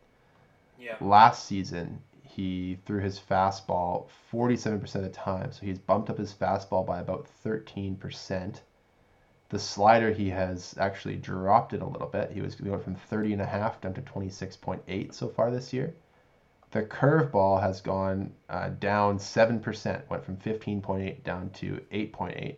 [0.78, 0.96] Yeah.
[1.00, 2.00] Last season,
[2.34, 5.52] he threw his fastball 47% of the time.
[5.52, 8.60] So he's bumped up his fastball by about 13%.
[9.50, 12.32] The slider, he has actually dropped it a little bit.
[12.32, 15.94] He was going from 30.5 down to 26.8 so far this year.
[16.72, 22.56] The curveball has gone uh, down 7%, went from 15.8 down to 8.8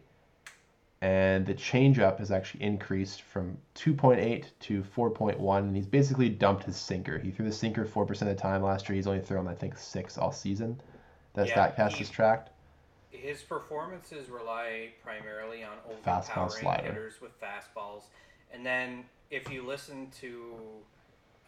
[1.02, 6.76] and the changeup has actually increased from 2.8 to 4.1 and he's basically dumped his
[6.76, 7.18] sinker.
[7.18, 8.96] He threw the sinker 4% of the time last year.
[8.96, 10.80] He's only thrown i think six all season.
[11.34, 12.50] That Yeah, statcast he- has tracked
[13.10, 18.04] His performances rely primarily on overpowering hitters with fastballs,
[18.52, 20.54] and then if you listen to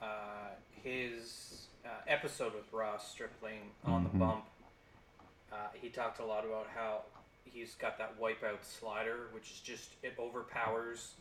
[0.00, 0.50] uh,
[0.82, 4.12] his uh, episode with Ross Stripling on Mhm.
[4.12, 4.44] the bump,
[5.52, 7.02] uh, he talked a lot about how
[7.52, 11.12] he's got that wipeout slider, which is just it overpowers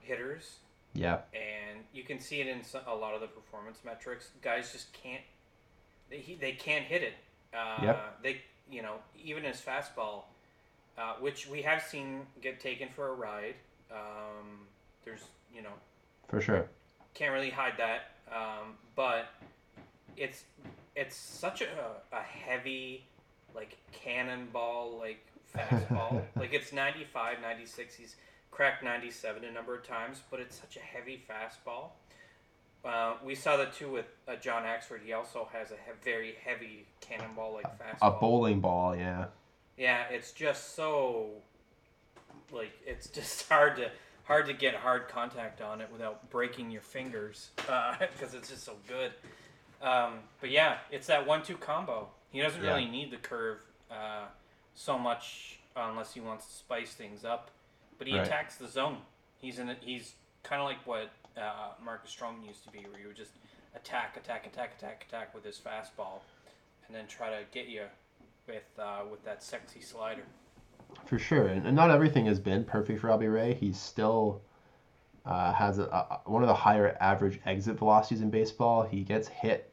[0.00, 0.56] hitters,
[0.94, 4.30] yeah and you can see it in a lot of the performance metrics.
[4.42, 5.22] Guys just can't
[6.08, 7.14] they, they can't hit it.
[7.54, 8.22] Uh, Yep.
[8.22, 10.24] They you know even his fastball,
[10.98, 13.54] uh, which we have seen get taken for a ride.
[13.90, 14.66] Um,
[15.04, 15.24] there's
[15.54, 15.72] you know
[16.28, 16.68] for sure
[17.14, 19.26] can't really hide that, um, but
[20.16, 20.44] it's
[20.96, 21.66] it's such a,
[22.12, 23.04] a heavy
[23.54, 25.24] like cannonball like
[25.56, 26.22] fastball.
[26.36, 27.94] like it's 95, 96.
[27.94, 28.16] He's
[28.50, 31.90] cracked 97 a number of times, but it's such a heavy fastball.
[32.84, 35.00] Uh, we saw that too with uh, John Axford.
[35.04, 38.16] He also has a he- very heavy cannonball like fastball.
[38.16, 39.26] a bowling ball yeah
[39.76, 41.26] Yeah, it's just so
[42.52, 43.90] like it's just hard to
[44.24, 48.74] hard to get hard contact on it without breaking your fingers because it's just so
[48.88, 49.12] good.
[49.82, 52.08] Um, but yeah, it's that one-two combo.
[52.30, 52.70] He doesn't Yeah.
[52.74, 53.60] really need the curve
[53.90, 54.26] uh,
[54.74, 57.50] so much unless he wants to spice things up.
[57.98, 58.26] But he Right.
[58.26, 59.02] attacks the zone.
[59.38, 59.70] He's in.
[59.70, 63.16] A, he's kind of like what uh, Marcus Stroman used to be, where you would
[63.16, 63.32] just
[63.74, 66.20] attack, attack, attack, attack, attack with his fastball,
[66.86, 67.84] and then try to get you
[68.46, 70.22] with uh, with that sexy slider.
[71.06, 73.54] For sure, and, and not everything has been perfect for Robbie Ray.
[73.54, 74.40] He's still
[75.24, 78.82] uh, has a, a, one of the higher average exit velocities in baseball.
[78.82, 79.69] He gets hit,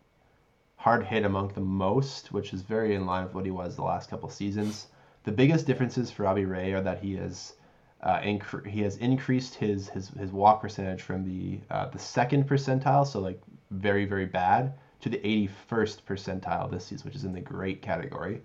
[0.78, 3.84] hard hit among the most, which is very in line with what he was the
[3.84, 4.88] last couple seasons.
[5.24, 7.54] The biggest differences for Robbie Ray are that he has
[8.02, 12.48] uh, incre- he has increased his, his his walk percentage from the uh, the second
[12.48, 17.34] percentile, so like very very bad, to the 81st percentile this season, which is in
[17.34, 18.42] the great category.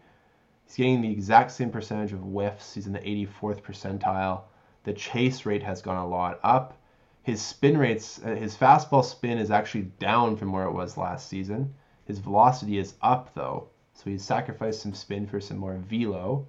[0.65, 2.75] He's getting the exact same percentage of whiffs.
[2.75, 4.43] He's in the 84th percentile.
[4.85, 6.79] The chase rate has gone a lot up.
[7.23, 11.29] His spin rates, uh, his fastball spin is actually down from where it was last
[11.29, 11.75] season.
[12.05, 16.47] His velocity is up though, so he's sacrificed some spin for some more velo.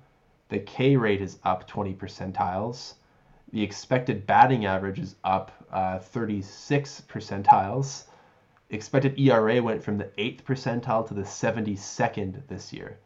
[0.50, 2.96] The K rate is up 20 percentiles.
[3.52, 8.06] The expected batting average is up uh, 36 percentiles.
[8.72, 12.98] Expected ERA went from the 8th percentile to the 72nd this year.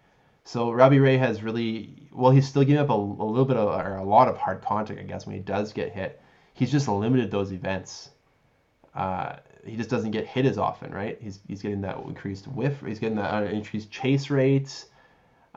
[0.46, 3.68] So Robbie Ray has really well, he's still giving up a, a little bit of
[3.68, 6.22] or a lot of hard contact, I guess, when he does get hit.
[6.54, 8.12] He's just limited those events.
[8.98, 11.20] Uh, he just doesn't get hit as often, right?
[11.22, 14.88] He's he's getting that increased whiff, he's getting that uh, increased chase rates.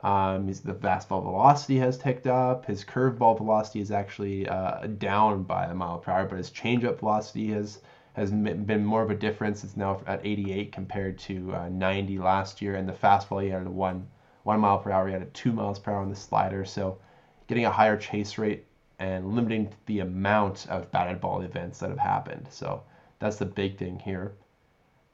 [0.03, 2.65] Um, his, the fastball velocity has ticked up.
[2.65, 6.99] His curveball velocity is actually uh, down by a mile per hour, but his changeup
[6.99, 7.79] velocity has
[8.13, 9.63] has been more of a difference.
[9.63, 13.65] It's now at 88 compared to uh, 90 last year, and the fastball he had
[13.65, 14.07] a one
[14.43, 15.07] one mile per hour.
[15.07, 16.99] He had a two miles per hour on the slider, so
[17.47, 18.65] getting a higher chase rate
[18.99, 22.47] and limiting the amount of batted ball events that have happened.
[22.51, 22.83] So
[23.21, 24.33] that's the big thing here.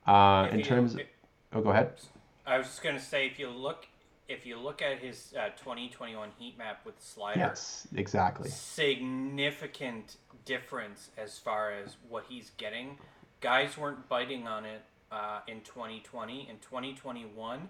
[0.07, 1.07] Uh, in you- terms, if-
[1.53, 1.93] oh, go ahead.
[2.45, 3.85] I was just gonna say if you look
[4.29, 8.49] if you look at his uh, 2021 heat map with the slider, Yes, exactly.
[8.49, 12.97] significant difference as far as what he's getting.
[13.39, 14.81] Guys weren't biting on it
[15.13, 16.49] uh, in 2020.
[16.49, 17.69] In 2021,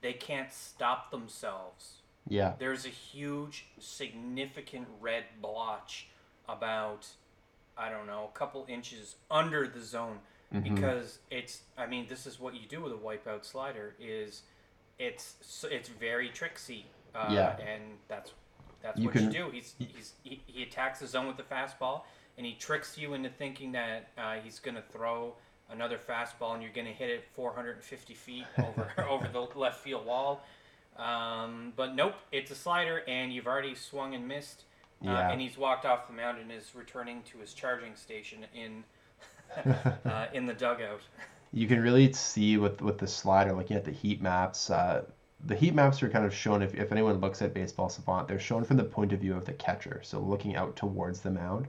[0.00, 2.02] they can't stop themselves.
[2.28, 6.08] Yeah, There's a huge, significant red blotch
[6.48, 7.06] about,
[7.78, 10.18] I don't know, a couple inches under the zone
[10.54, 10.74] Mm-hmm.
[10.76, 11.62] because it's.
[11.76, 13.96] I mean, this is what you do with a wipeout slider.
[14.00, 14.42] Is
[14.96, 15.34] it's
[15.68, 16.86] it's very tricksy.
[17.16, 17.56] Uh, Yeah.
[17.58, 18.30] and that's
[18.80, 19.50] that's You what can- you do.
[19.50, 22.02] He's, he's he, he attacks the zone with the fastball,
[22.38, 25.34] and he tricks you into thinking that uh, he's going to throw
[25.68, 30.06] another fastball, and you're going to hit it 450 feet over over the left field
[30.06, 30.44] wall.
[30.96, 34.62] Um, but nope, it's a slider, and you've already swung and missed.
[35.02, 35.30] Uh, Yeah.
[35.30, 38.84] and he's walked off the mound and is returning to his charging station in
[40.04, 41.00] uh, in the dugout.
[41.52, 45.02] you can really see with with the slider looking at the heat maps uh,
[45.44, 48.38] the heat maps are kind of shown if, if anyone looks at baseball savant they're
[48.40, 51.66] shown from the point of view of the catcher so looking out towards the mound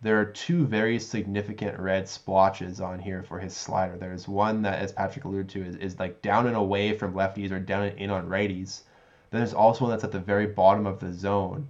[0.00, 4.78] there are two very significant red splotches on here for his slider there's one that
[4.78, 7.98] as patrick alluded to is, is like down and away from lefties or down and
[7.98, 8.82] in on righties
[9.30, 11.66] then there's also one that's at the very bottom of the zone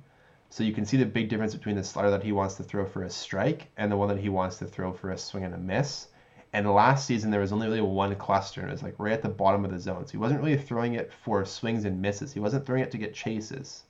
[0.51, 2.87] so you can see the big difference between the slider that he wants to throw
[2.87, 5.55] for a strike and the one that he wants to throw for a swing and
[5.55, 6.09] a miss
[6.53, 9.23] and last season there was only really one cluster, and it was like right at
[9.23, 10.07] the bottom of the zone.
[10.07, 12.33] So he wasn't really throwing it for swings and misses.
[12.33, 13.85] He wasn't throwing it to get chases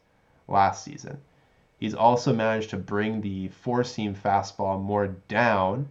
[0.49, 1.19] last season.
[1.79, 5.89] He's also managed to bring the four seam fastball more down.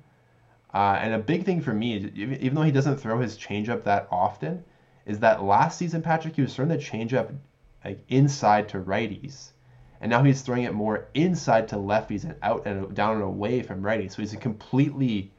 [0.73, 4.09] Uh, and a big thing for me, even though he doesn't throw his changeup that
[4.11, 4.65] often,
[5.05, 7.33] is that last season Patrick he was throwing the changeup
[7.85, 9.51] like inside to righties,
[10.01, 13.61] and now he's throwing it more inside to lefties and out and down and away
[13.61, 14.11] from righties.
[14.11, 15.31] So he's completely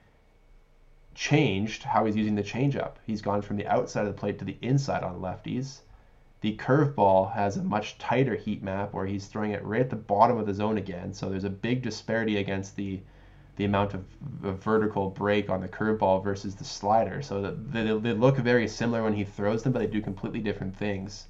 [1.15, 2.95] changed how he's using the changeup.
[3.07, 5.81] He's gone from the outside of the plate to the inside on lefties.
[6.41, 9.97] The curveball has a much tighter heat map where he's throwing it right at the
[9.97, 11.13] bottom of the zone again.
[11.13, 13.01] So there's a big disparity against the
[13.57, 14.05] the amount of,
[14.45, 17.21] of vertical break on the curveball versus the slider.
[17.21, 20.39] So that they, they look very similar when he throws them, but they do completely
[20.39, 21.27] different things.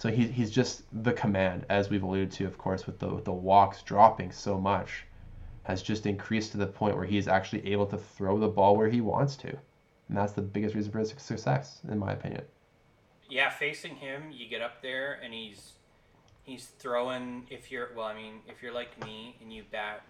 [0.00, 3.26] So he, he's just the command, as we've alluded to, of course, with the with
[3.26, 5.04] the walks dropping so much
[5.64, 8.78] has just increased to the point where he is actually able to throw the ball
[8.78, 9.48] where he wants to.
[9.50, 12.40] And that's the biggest reason for his success, in my opinion.
[13.28, 15.72] Yeah, facing him, you get up there and he's
[16.44, 17.46] he's throwing.
[17.50, 20.00] If you're well, I mean, if you're like me and you bat,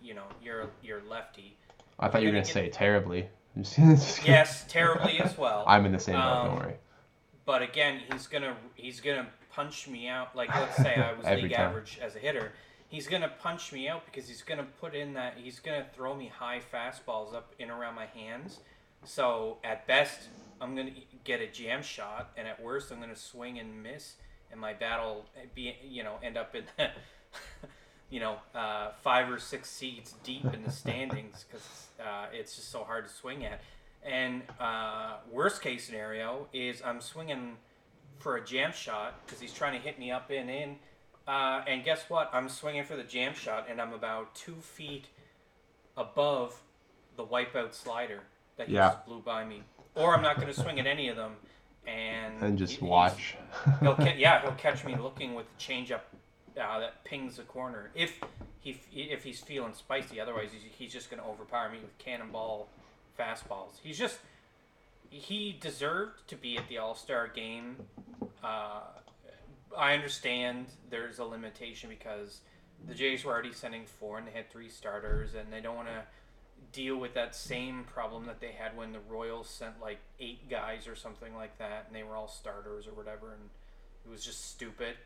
[0.00, 1.56] you know, you're you're lefty.
[1.98, 3.28] I thought you were going to gonna say terribly.
[3.56, 4.32] I'm just- just kidding.
[4.32, 5.64] Yes, terribly as well.
[5.68, 6.74] I'm in the same boat, Um, don't worry.
[7.46, 10.34] But again, he's gonna he's gonna punch me out.
[10.34, 11.70] Like let's say I was league time.
[11.70, 12.52] average as a hitter,
[12.88, 16.28] he's gonna punch me out because he's gonna put in that he's gonna throw me
[16.28, 18.60] high fastballs up in around my hands.
[19.04, 20.28] So at best,
[20.60, 20.92] I'm gonna
[21.24, 24.14] get a jam shot, and at worst, I'm gonna swing and miss
[24.54, 26.90] and my battle be you know end up in The,
[28.10, 32.70] you know uh, five or six seats deep in the standings because uh, it's just
[32.70, 33.60] so hard to swing at.
[34.04, 37.56] And uh, worst case scenario is I'm swinging
[38.18, 40.76] for a jam shot because he's trying to hit me up and in.
[41.26, 42.28] Uh, and guess what?
[42.34, 45.06] I'm swinging for the jam shot, and I'm about two feet
[45.96, 46.54] above
[47.16, 48.20] the wipeout slider
[48.56, 48.90] that he Yeah.
[48.90, 49.62] just blew by me.
[49.94, 51.36] Or I'm not going to swing at any of them,
[51.86, 53.36] and And just he- watch.
[53.80, 56.00] He'll ca- yeah, he'll catch me looking with the changeup
[56.60, 57.90] uh, that pings the corner.
[57.94, 58.20] If
[58.60, 62.68] he if he's feeling spicy, otherwise he's, he's just going to overpower me with cannonball
[63.18, 63.78] fastballs.
[63.82, 64.18] He's just
[65.10, 67.76] he deserved to be at the All Star game.
[68.42, 68.80] Uh,
[69.76, 72.40] I understand there's a limitation because
[72.86, 75.88] the Jays were already sending four and they had three starters, and they don't want
[75.88, 76.02] to
[76.72, 80.88] deal with that same problem that they had when the Royals sent like eight guys
[80.88, 83.50] or something like that, and they were all starters or whatever, and
[84.04, 84.96] it was just stupid.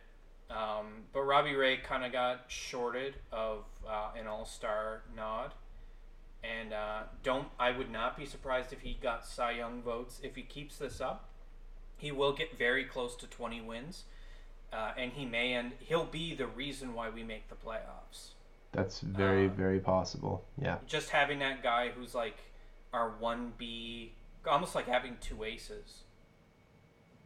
[0.50, 5.52] Um, but Robbie Ray kind of got shorted of uh, an All Star nod,
[6.44, 10.36] and uh, don't I would not be surprised if he got Cy Young votes if
[10.36, 11.28] he keeps this up.
[11.96, 14.04] He will get very close to 20 wins,
[14.72, 18.34] uh, and he may and He'll be the reason why we make the playoffs
[18.72, 20.44] That's very Uh, very possible.
[20.60, 20.78] Yeah.
[20.86, 22.36] just having that guy who's like
[22.92, 24.12] our one B,
[24.46, 26.04] almost like having two aces.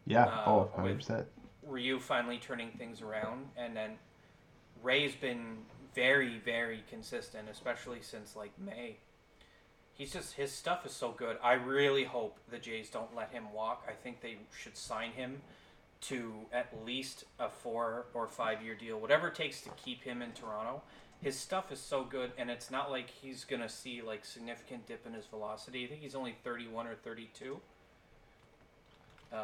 [0.07, 0.25] Yeah.
[0.25, 1.27] uh, oh, with- 100 percent.
[1.65, 3.97] Ryu finally turning things around, and then
[4.83, 5.59] Ray's been
[5.95, 8.97] very, very consistent, especially since like May.
[9.95, 11.37] He's just his stuff is so good.
[11.43, 13.85] I really hope the Jays don't let him walk.
[13.89, 15.43] I think they should sign him
[16.03, 20.23] to at least a four or five year deal, whatever it takes to keep him
[20.23, 20.83] in Toronto.
[21.21, 25.07] His stuff is so good, and it's not like he's gonna see like significant dip
[25.07, 25.85] in his velocity.
[25.85, 27.61] I think he's only thirty one or thirty two.
[29.33, 29.39] Um,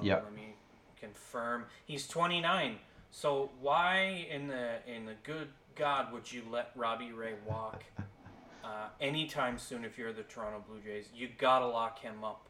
[0.00, 0.24] Yep.
[0.24, 0.54] Let me
[0.98, 1.66] confirm.
[1.84, 2.78] He's twenty nine.
[3.10, 7.82] So why in the in the good God would you let Robbie Ray walk
[8.64, 11.06] uh, anytime soon if you're the Toronto Blue Jays?
[11.14, 12.46] You gotta lock him up.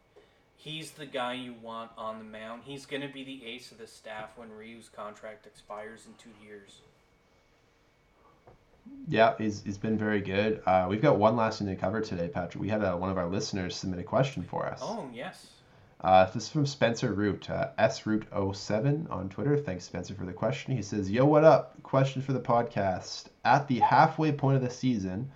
[0.57, 2.63] He's the guy you want on the mound.
[2.65, 6.81] He's gonna be the ace of the staff when Ryu's contract expires in two years.
[9.09, 10.63] Yeah, he's, he's been very good.
[10.67, 12.61] Uh, we've got one last thing to cover today, Patrick.
[12.61, 14.81] We had uh one of our listeners submit a question for us.
[14.83, 15.47] Oh yes.
[16.03, 19.57] Uh, this is from Spencer Root, uh, sroot07 on Twitter.
[19.57, 20.75] Thanks, Spencer, for the question.
[20.75, 21.81] He says, Yo, what up?
[21.85, 23.27] Question for the podcast.
[23.45, 25.31] At the halfway point of the season,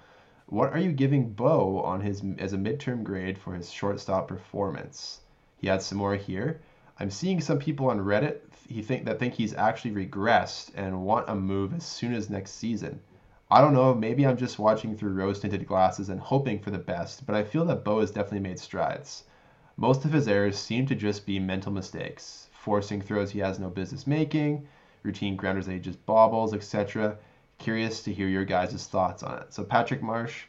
[0.47, 5.21] what are you giving Bo on his as a midterm grade for his shortstop performance?
[5.57, 6.61] He adds some more here.
[6.99, 11.29] I'm seeing some people on Reddit he think that think he's actually regressed and want
[11.29, 12.99] a move as soon as next season.
[13.49, 16.79] I don't know, maybe I'm just watching through rose tinted glasses and hoping for the
[16.79, 19.23] best, but I feel that Bo has definitely made strides.
[19.79, 23.69] Most of his errors seem to just be mental mistakes, forcing throws he has no
[23.69, 24.67] business making,
[25.03, 27.19] routine grounders that he just bobbles, etc.
[27.59, 29.53] Curious to hear your guys' thoughts on it.
[29.53, 30.45] So, Patrick Marsh,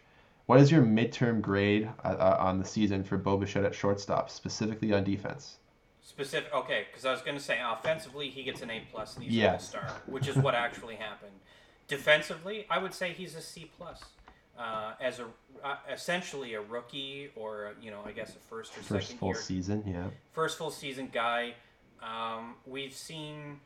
[0.45, 4.29] what is your midterm grade uh, uh, on the season for Bo Bichette at shortstop,
[4.29, 5.57] specifically on defense?
[6.01, 6.53] Specific.
[6.53, 9.33] Okay, because I was going to say offensively he gets an A plus and he's
[9.33, 9.73] an Yes.
[9.75, 11.33] all star, which is what actually happened.
[11.89, 14.01] Defensively, I would say he's a C plus.
[14.57, 15.25] Uh, as a
[15.63, 19.29] uh, essentially a rookie or you know I guess a first or First second full
[19.29, 20.07] year season, yeah.
[20.33, 21.53] first full season guy.
[22.01, 23.59] Um, we've seen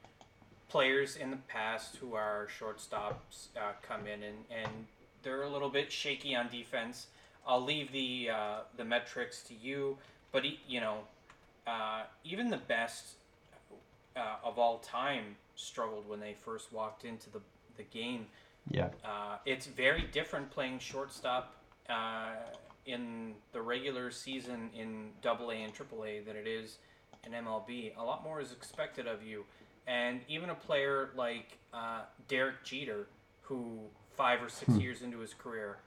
[0.69, 4.85] players in the past who are shortstops uh, come in and, and
[5.23, 7.07] they're a little bit shaky on defense.
[7.45, 9.97] I'll leave the uh, the metrics to you,
[10.31, 10.99] but you know,
[11.67, 13.15] uh, even the best
[14.15, 17.41] uh, of all time struggled when they first walked into the
[17.77, 18.27] the game.
[18.69, 18.89] Yeah.
[19.03, 21.55] Uh, it's very different playing shortstop
[21.89, 22.33] uh,
[22.85, 26.77] in the regular season in Double A and Triple A than it is
[27.25, 27.97] in MLB.
[27.97, 29.45] A lot more is expected of you,
[29.87, 33.07] and even a player like uh, Derek Jeter,
[33.41, 33.79] who
[34.15, 35.77] five or six years into his career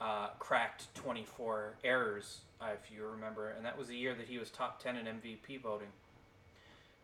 [0.00, 4.38] uh, cracked 24 errors, uh, if you remember, and that was the year that he
[4.38, 5.88] was top 10 in MVP voting.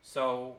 [0.03, 0.57] So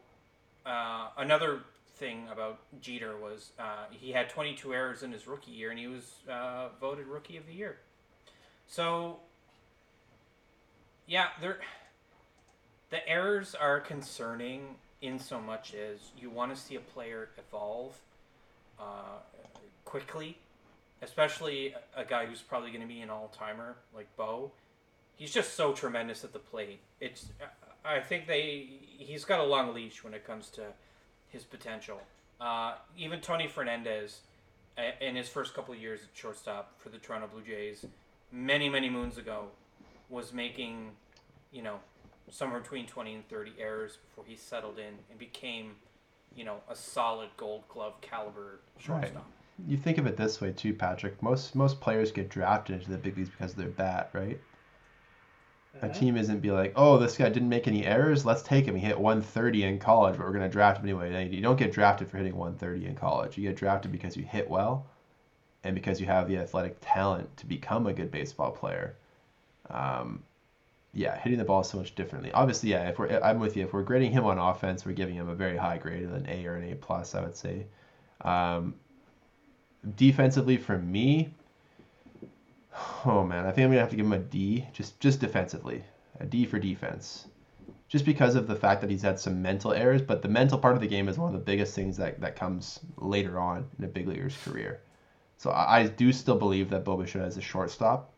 [0.65, 1.61] uh, another
[2.01, 5.87] thing about Jeter was uh, he had 22 errors in his rookie year, and he
[5.87, 7.77] was uh, voted Rookie of the Year.
[8.67, 9.17] So,
[11.07, 11.59] yeah, there.
[12.89, 17.95] The errors are concerning in so much as you want to see a player evolve
[18.79, 19.19] uh,
[19.85, 20.37] quickly,
[21.01, 24.51] especially a guy who's probably going to be an all-timer like Bo.
[25.15, 26.79] He's just so tremendous at the plate.
[26.99, 27.27] It's
[27.85, 30.63] I think they he's got a long leash when it comes to
[31.31, 31.99] his potential.
[32.39, 34.21] Uh, even Tony Fernandez,
[34.77, 37.85] a- in his first couple of years at shortstop for the Toronto Blue Jays,
[38.31, 39.47] many many moons ago,
[40.09, 40.91] was making,
[41.51, 41.79] you know,
[42.29, 45.75] somewhere between twenty and thirty errors before he settled in and became
[46.33, 49.25] you know, a solid Gold Glove caliber shortstop.
[49.67, 51.21] You think of it this way too, Patrick.
[51.21, 54.39] Most most players get drafted into the big leagues because of their bat, right?
[55.81, 55.93] A Mhm.
[55.95, 58.25] team isn't be like, oh, this guy didn't make any errors.
[58.25, 58.75] Let's take him.
[58.75, 61.29] He hit 130 in college, but we're going to draft him anyway.
[61.29, 63.37] You don't get drafted for hitting 130 in college.
[63.37, 64.85] You get drafted because you hit well,
[65.63, 68.95] and because you have the athletic talent to become a good baseball player.
[69.69, 70.23] Um,
[70.93, 72.31] yeah, hitting the ball so much differently.
[72.33, 72.89] Obviously, yeah.
[72.89, 73.63] If we're, I'm with you.
[73.63, 76.45] If we're grading him on offense, we're giving him a very high grade, an A
[76.45, 77.65] or an A plus, I would say.
[78.21, 78.75] Um,
[79.95, 81.33] defensively, for me,
[83.05, 85.83] oh man, I think I'm gonna have to give him a D, just just defensively,
[86.19, 87.27] a D for defense,
[87.87, 90.01] just because of the fact that he's had some mental errors.
[90.01, 92.35] But the mental part of the game is one of the biggest things that that
[92.35, 94.81] comes later on in a big leaguer's career.
[95.37, 98.13] So I, I do still believe that Bo Bichette is a shortstop.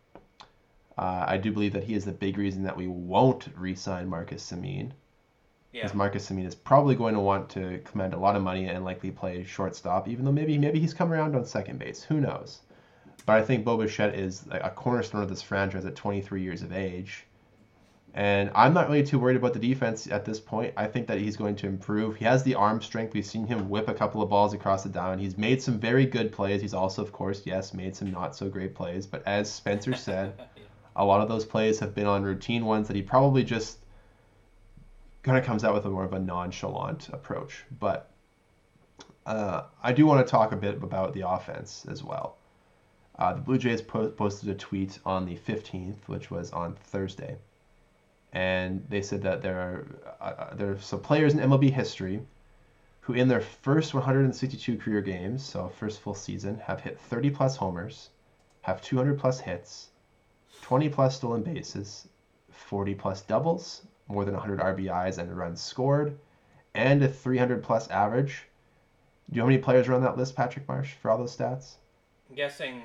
[0.98, 4.52] Uh, I do believe that he is the big reason that we won't re-sign Marcus
[4.52, 4.92] Semien.
[5.72, 5.82] Yeah.
[5.82, 8.86] Because Marcus Semien is probably going to want to command a lot of money and
[8.86, 12.04] likely play shortstop, even though maybe maybe he's come around on second base.
[12.04, 12.62] Who knows?
[13.26, 16.74] But I think Bo Bichette is a cornerstone of this franchise at 23 years of
[16.74, 17.26] age.
[18.16, 20.74] And I'm not really too worried about the defense at this point.
[20.78, 22.16] I think that he's going to improve.
[22.16, 23.14] He has the arm strength.
[23.14, 25.22] We've seen him whip a couple of balls across the diamond.
[25.22, 26.62] He's made some very good plays.
[26.62, 29.08] He's also, of course, yes, made some not so great plays.
[29.08, 30.40] But as Spencer said,
[30.96, 33.80] a lot of those plays have been on routine ones that he probably just
[35.24, 37.64] kind of comes out with a more of a nonchalant approach.
[37.80, 38.12] But
[39.26, 42.38] uh, I do want to talk a bit about the offense as well.
[43.18, 47.38] Uh, the Blue Jays po- posted a tweet on the 15th, which was on Thursday,
[48.32, 49.86] and they said that there are
[50.20, 52.26] uh, there are some players in MLB history
[53.02, 57.58] who, in their first 162 career games, so first full season, have hit 30 plus
[57.58, 58.10] homers,
[58.62, 59.90] have 200 plus hits,
[60.62, 62.08] 20 plus stolen bases,
[62.50, 66.18] 40 plus doubles, more than 100 RBIs and runs scored,
[66.74, 68.48] and a 300 plus average.
[69.30, 71.36] Do you know how many players are on that list, Patrick Marsh, for all those
[71.36, 71.76] stats?
[72.30, 72.82] I'm guessing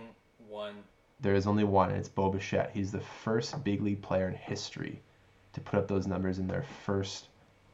[0.49, 0.74] one.
[1.20, 2.70] There is only one, and it's Bo Bichette.
[2.72, 5.03] He's the first big league player in history
[5.53, 7.28] to put up those numbers in their first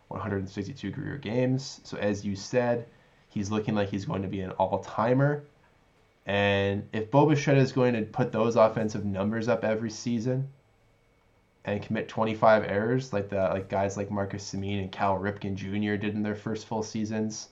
[0.08, 1.80] 162 career games.
[1.84, 2.86] So, as you said,
[3.28, 5.44] he's looking like he's going to be an all timer.
[6.26, 10.48] And if Bo Bichette is going to put those offensive numbers up every season
[11.66, 15.96] and commit 25 errors like the like guys like Marcus Semien and Cal Ripken Jr.
[15.96, 17.48] did in their first full seasons,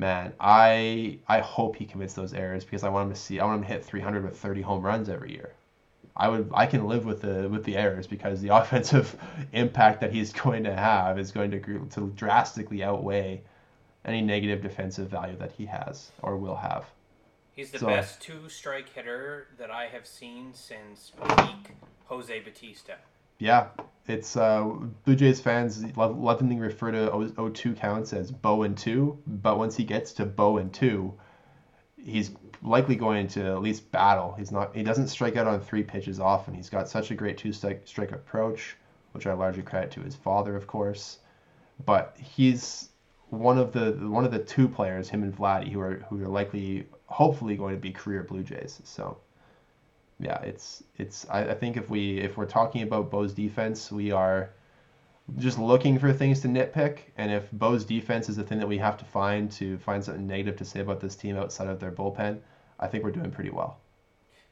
[0.00, 3.44] man, I I hope he commits those errors because I want him to see I
[3.44, 5.52] want him to hit 300 with 30 home runs every year.
[6.16, 9.14] I would I can live with the with the errors because the offensive
[9.52, 13.42] impact that he's going to have is going to to drastically outweigh
[14.04, 16.86] any negative defensive value that he has or will have.
[17.52, 21.74] He's the So- best two strike hitter that I have seen since peak
[22.06, 22.94] Jose Bautista.
[23.38, 23.68] Yeah,
[24.10, 24.64] it's uh,
[25.04, 29.76] Blue Jays fans lovingly refer to O- 0-2 counts as Bo and two, but once
[29.76, 31.14] he gets to Bo and two,
[31.96, 32.32] he's
[32.62, 34.34] likely going to at least battle.
[34.36, 34.74] He's not.
[34.74, 36.54] He doesn't strike out on three pitches often.
[36.54, 38.76] He's got such a great two strike strike approach,
[39.12, 41.18] which I largely credit to his father, of course.
[41.86, 42.90] But he's
[43.28, 46.28] one of the one of the two players, him and Vladdy, who are who are
[46.28, 48.80] likely, hopefully, going to be career Blue Jays.
[48.84, 49.18] So
[50.20, 51.26] yeah, it's it's.
[51.30, 54.50] I, I think if we if we're talking about Bo's defense, we are
[55.38, 56.98] just looking for things to nitpick.
[57.16, 60.26] And if Bo's defense is the thing that we have to find to find something
[60.26, 62.38] negative to say about this team outside of their bullpen,
[62.78, 63.78] I think we're doing pretty well.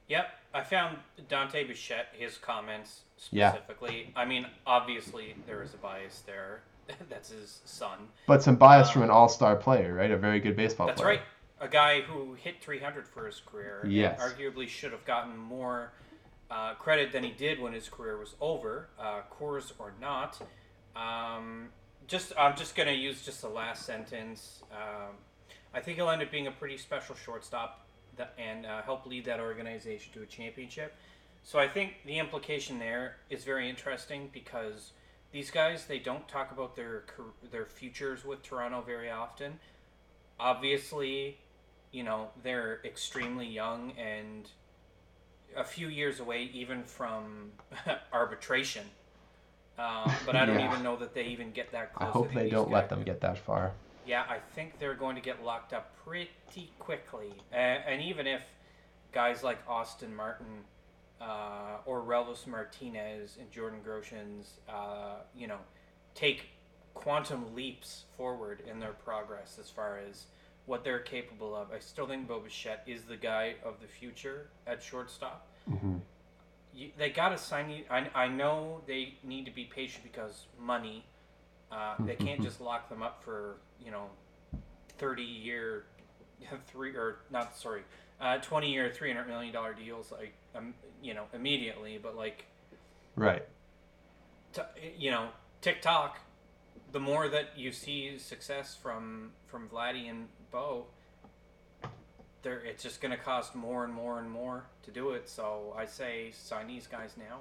[0.09, 0.97] Yep, I found
[1.29, 3.01] Dante Bichette, his comments
[3.31, 3.53] Yeah.
[3.53, 4.13] specifically.
[4.17, 6.63] I mean, obviously there is a bias there.
[7.11, 8.09] That's his son.
[8.27, 10.11] But some bias uh, from an all-star player, right?
[10.11, 11.17] A very good baseball That's player.
[11.17, 11.29] That's right.
[11.61, 13.85] A guy who hit 300 for his career.
[13.87, 14.21] Yes.
[14.21, 15.93] arguably should have gotten more
[16.51, 20.41] uh, credit than he did when his career was over, uh, Coors or not.
[20.97, 21.69] Um,
[22.07, 24.63] just, I'm just gonna use just the last sentence.
[24.73, 25.17] Um,
[25.75, 27.87] I think he'll end up being a pretty special shortstop
[28.17, 30.95] that, and uh, help lead that organization to a championship.
[31.43, 34.93] So I think the implication there is very interesting because
[35.33, 37.05] these guys they don't talk about their
[37.51, 39.59] their futures with Toronto very often.
[40.41, 41.39] Obviously,
[41.93, 44.49] you know they're extremely young and
[45.57, 47.53] a few years away even from
[48.13, 48.85] arbitration.
[49.79, 50.71] Um, but I don't Yeah.
[50.73, 52.09] even know that they even get that close.
[52.09, 53.73] I hope they don't let them get that far.
[54.05, 57.33] yeah, I think they're going to get locked up pretty quickly.
[57.53, 58.43] Uh, and even if
[59.13, 60.65] guys like Austin Martin
[61.21, 65.59] uh, or Relvis Martinez and Jordan Groshans, uh, you know,
[66.15, 66.47] take
[66.95, 70.25] quantum leaps forward in their progress as far as
[70.69, 74.49] what they're capable of, I still think Bo Bichette is the guy of the future
[74.67, 75.47] at shortstop.
[75.67, 75.97] hmm
[76.75, 77.85] You, they got to sign you.
[77.91, 81.05] I, I know they need to be patient because money,
[81.73, 84.07] Uh, they can't just lock them up for you know,
[84.99, 85.85] thirty year,
[86.73, 87.83] three or not sorry,
[88.21, 92.45] uh, twenty year, three hundred million dollar deals like um, you know immediately, but like
[93.17, 93.45] Right.
[94.55, 94.63] t-
[94.99, 95.29] you know
[95.61, 96.19] TikTok,
[96.93, 100.87] the more that you see success from from Vladdy and Bo,
[102.43, 105.29] there it's just going to cost more and more and more to do it.
[105.29, 107.41] So I say sign these guys now.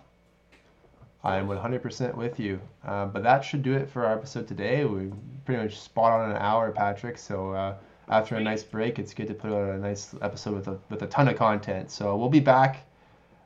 [1.24, 2.62] I'm 100% with you.
[2.86, 4.86] Uh, but that should do it for our episode today.
[4.86, 5.12] We
[5.45, 7.18] pretty much spot on an hour, Patrick.
[7.18, 7.76] So uh,
[8.08, 11.02] after a nice break, it's good to put out a nice episode with a with
[11.02, 11.91] a ton of content.
[11.91, 12.86] So we'll be back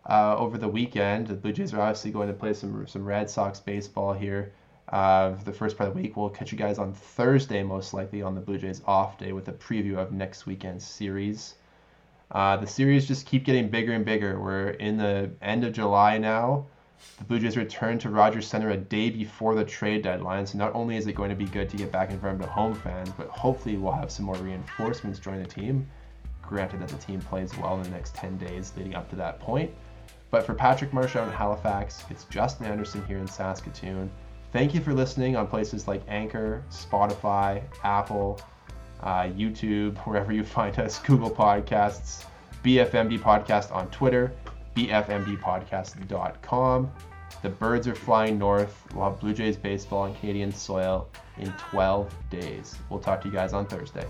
[0.10, 1.28] uh, over the weekend.
[1.28, 4.52] The Blue Jays are obviously going to play some some Red Sox baseball here.
[4.92, 8.22] Uh, the first part of the week, we'll catch you guys on Thursday, most likely
[8.22, 11.56] on the Blue Jays off day, with a preview of next weekend's series.
[12.32, 14.40] Uh, the series just keep getting bigger and bigger.
[14.40, 16.66] We're in the end of July now.
[17.18, 20.76] The Blue Jays return to Rogers Center a day before the trade deadline, so not
[20.76, 22.76] only is it going to be good to get back in front of the home
[22.76, 25.88] fans, but hopefully we'll have some more reinforcements join the team.
[26.42, 29.40] Granted that the team plays well in the next 10 days leading up to that
[29.40, 29.72] point.
[30.30, 34.12] But for Patrick Marsh out in Halifax, it's Justin Anderson here in Saskatoon.
[34.52, 38.42] Thank you for listening on places like Anchor, Spotify, Apple,
[39.02, 42.26] uh, YouTube, wherever you find us, Google Podcasts,
[42.64, 44.34] BFMD Podcast on Twitter,
[44.76, 46.92] BFMDpodcast.com.
[47.42, 48.84] The birds are flying north.
[48.94, 52.78] We'll have Blue Jays baseball on Canadian soil in 12 days.
[52.90, 54.06] We'll talk to you guys on Thursday.